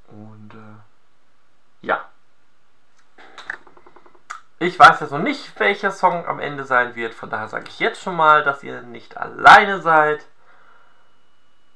[0.08, 2.04] Und äh, ja.
[4.58, 7.14] Ich weiß jetzt noch nicht, welcher Song am Ende sein wird.
[7.14, 10.26] Von daher sage ich jetzt schon mal, dass ihr nicht alleine seid.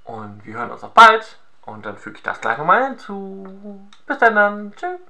[0.04, 1.38] Und wir hören uns auch bald.
[1.62, 3.88] Und dann füge ich das gleich nochmal hinzu.
[4.06, 4.74] Bis dann dann.
[4.76, 5.00] Tschüss.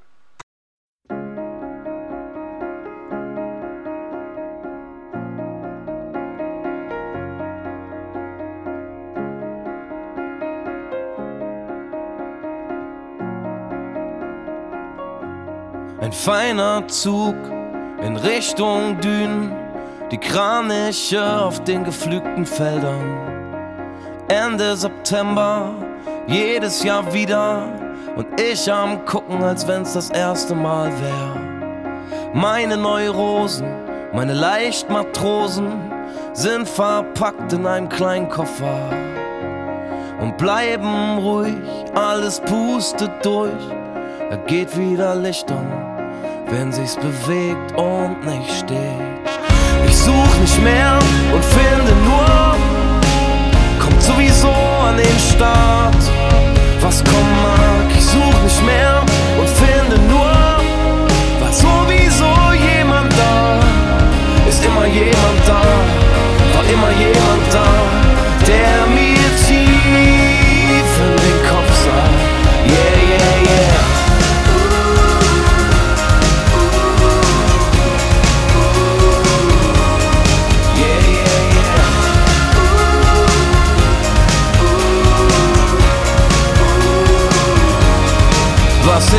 [16.14, 17.34] Feiner Zug
[18.00, 19.52] in Richtung Dünen,
[20.10, 23.18] die Kraniche auf den geflügten Feldern.
[24.28, 25.74] Ende September,
[26.26, 27.64] jedes Jahr wieder
[28.16, 32.30] und ich am gucken, als wenn's das erste Mal wär.
[32.32, 33.66] Meine Neurosen,
[34.12, 35.72] meine Leichtmatrosen
[36.32, 38.90] sind verpackt in einem kleinen Koffer
[40.20, 41.56] und bleiben ruhig,
[41.94, 43.50] alles pustet durch.
[44.30, 45.83] Da geht wieder Licht an,
[46.50, 49.24] wenn sich's bewegt und nicht steht.
[49.86, 50.98] Ich such nicht mehr
[51.32, 52.56] und finde nur,
[53.78, 56.02] kommt sowieso an den Start.
[56.80, 59.00] Was kommen mag, ich such nicht mehr
[59.38, 60.34] und finde nur,
[61.40, 63.60] war sowieso jemand da.
[64.48, 65.62] Ist immer jemand da,
[66.54, 67.66] war immer jemand da,
[68.46, 68.83] der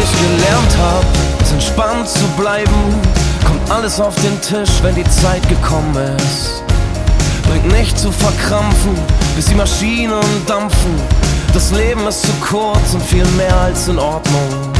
[0.05, 1.05] ich gelernt hab,
[1.41, 3.01] ist entspannt zu bleiben.
[3.45, 6.63] Kommt alles auf den Tisch, wenn die Zeit gekommen ist.
[7.49, 8.95] Bringt nicht zu verkrampfen,
[9.35, 10.95] bis die Maschinen dampfen.
[11.53, 14.73] Das Leben ist zu kurz und viel mehr als in Ordnung.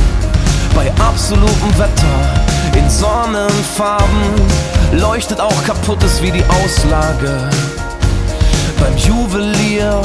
[0.76, 4.24] Bei absolutem Wetter, in Sonnenfarben,
[4.92, 7.50] leuchtet auch kaputtes wie die Auslage.
[8.80, 10.02] Beim Juwelier,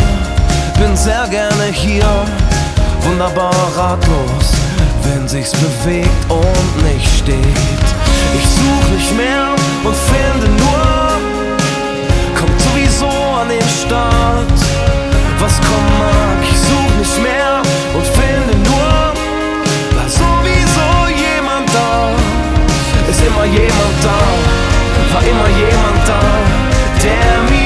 [0.79, 2.07] bin sehr gerne hier,
[3.03, 4.60] wunderbar ratlos,
[5.05, 7.87] wenn sich's bewegt und nicht steht.
[8.39, 10.85] Ich such nicht mehr und finde nur,
[12.39, 13.09] kommt sowieso
[13.41, 14.59] an den Start.
[15.39, 17.63] Was kommen mag, ich such nicht mehr
[17.95, 18.93] und finde nur,
[19.97, 22.11] war sowieso jemand da.
[23.11, 24.21] Ist immer jemand da,
[25.15, 26.21] war immer jemand da,
[27.03, 27.60] der mir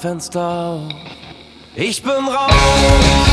[0.00, 0.82] Fenster auf.
[1.74, 3.27] Ich bin raus.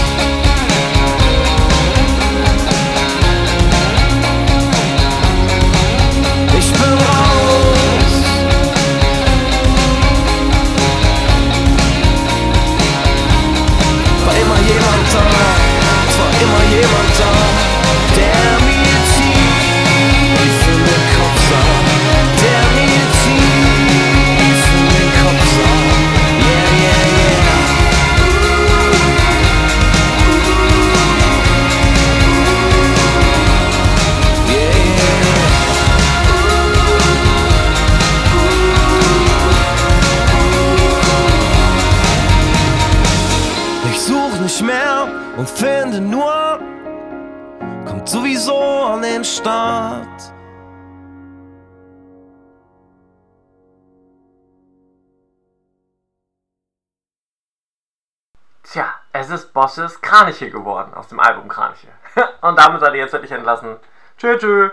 [59.56, 61.88] Bosses Kraniche geworden aus dem Album Kraniche.
[62.42, 63.78] Und damit seid ihr jetzt endlich entlassen.
[64.18, 64.70] Tschö, tschö.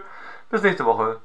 [0.51, 1.21] Bis nächste Woche.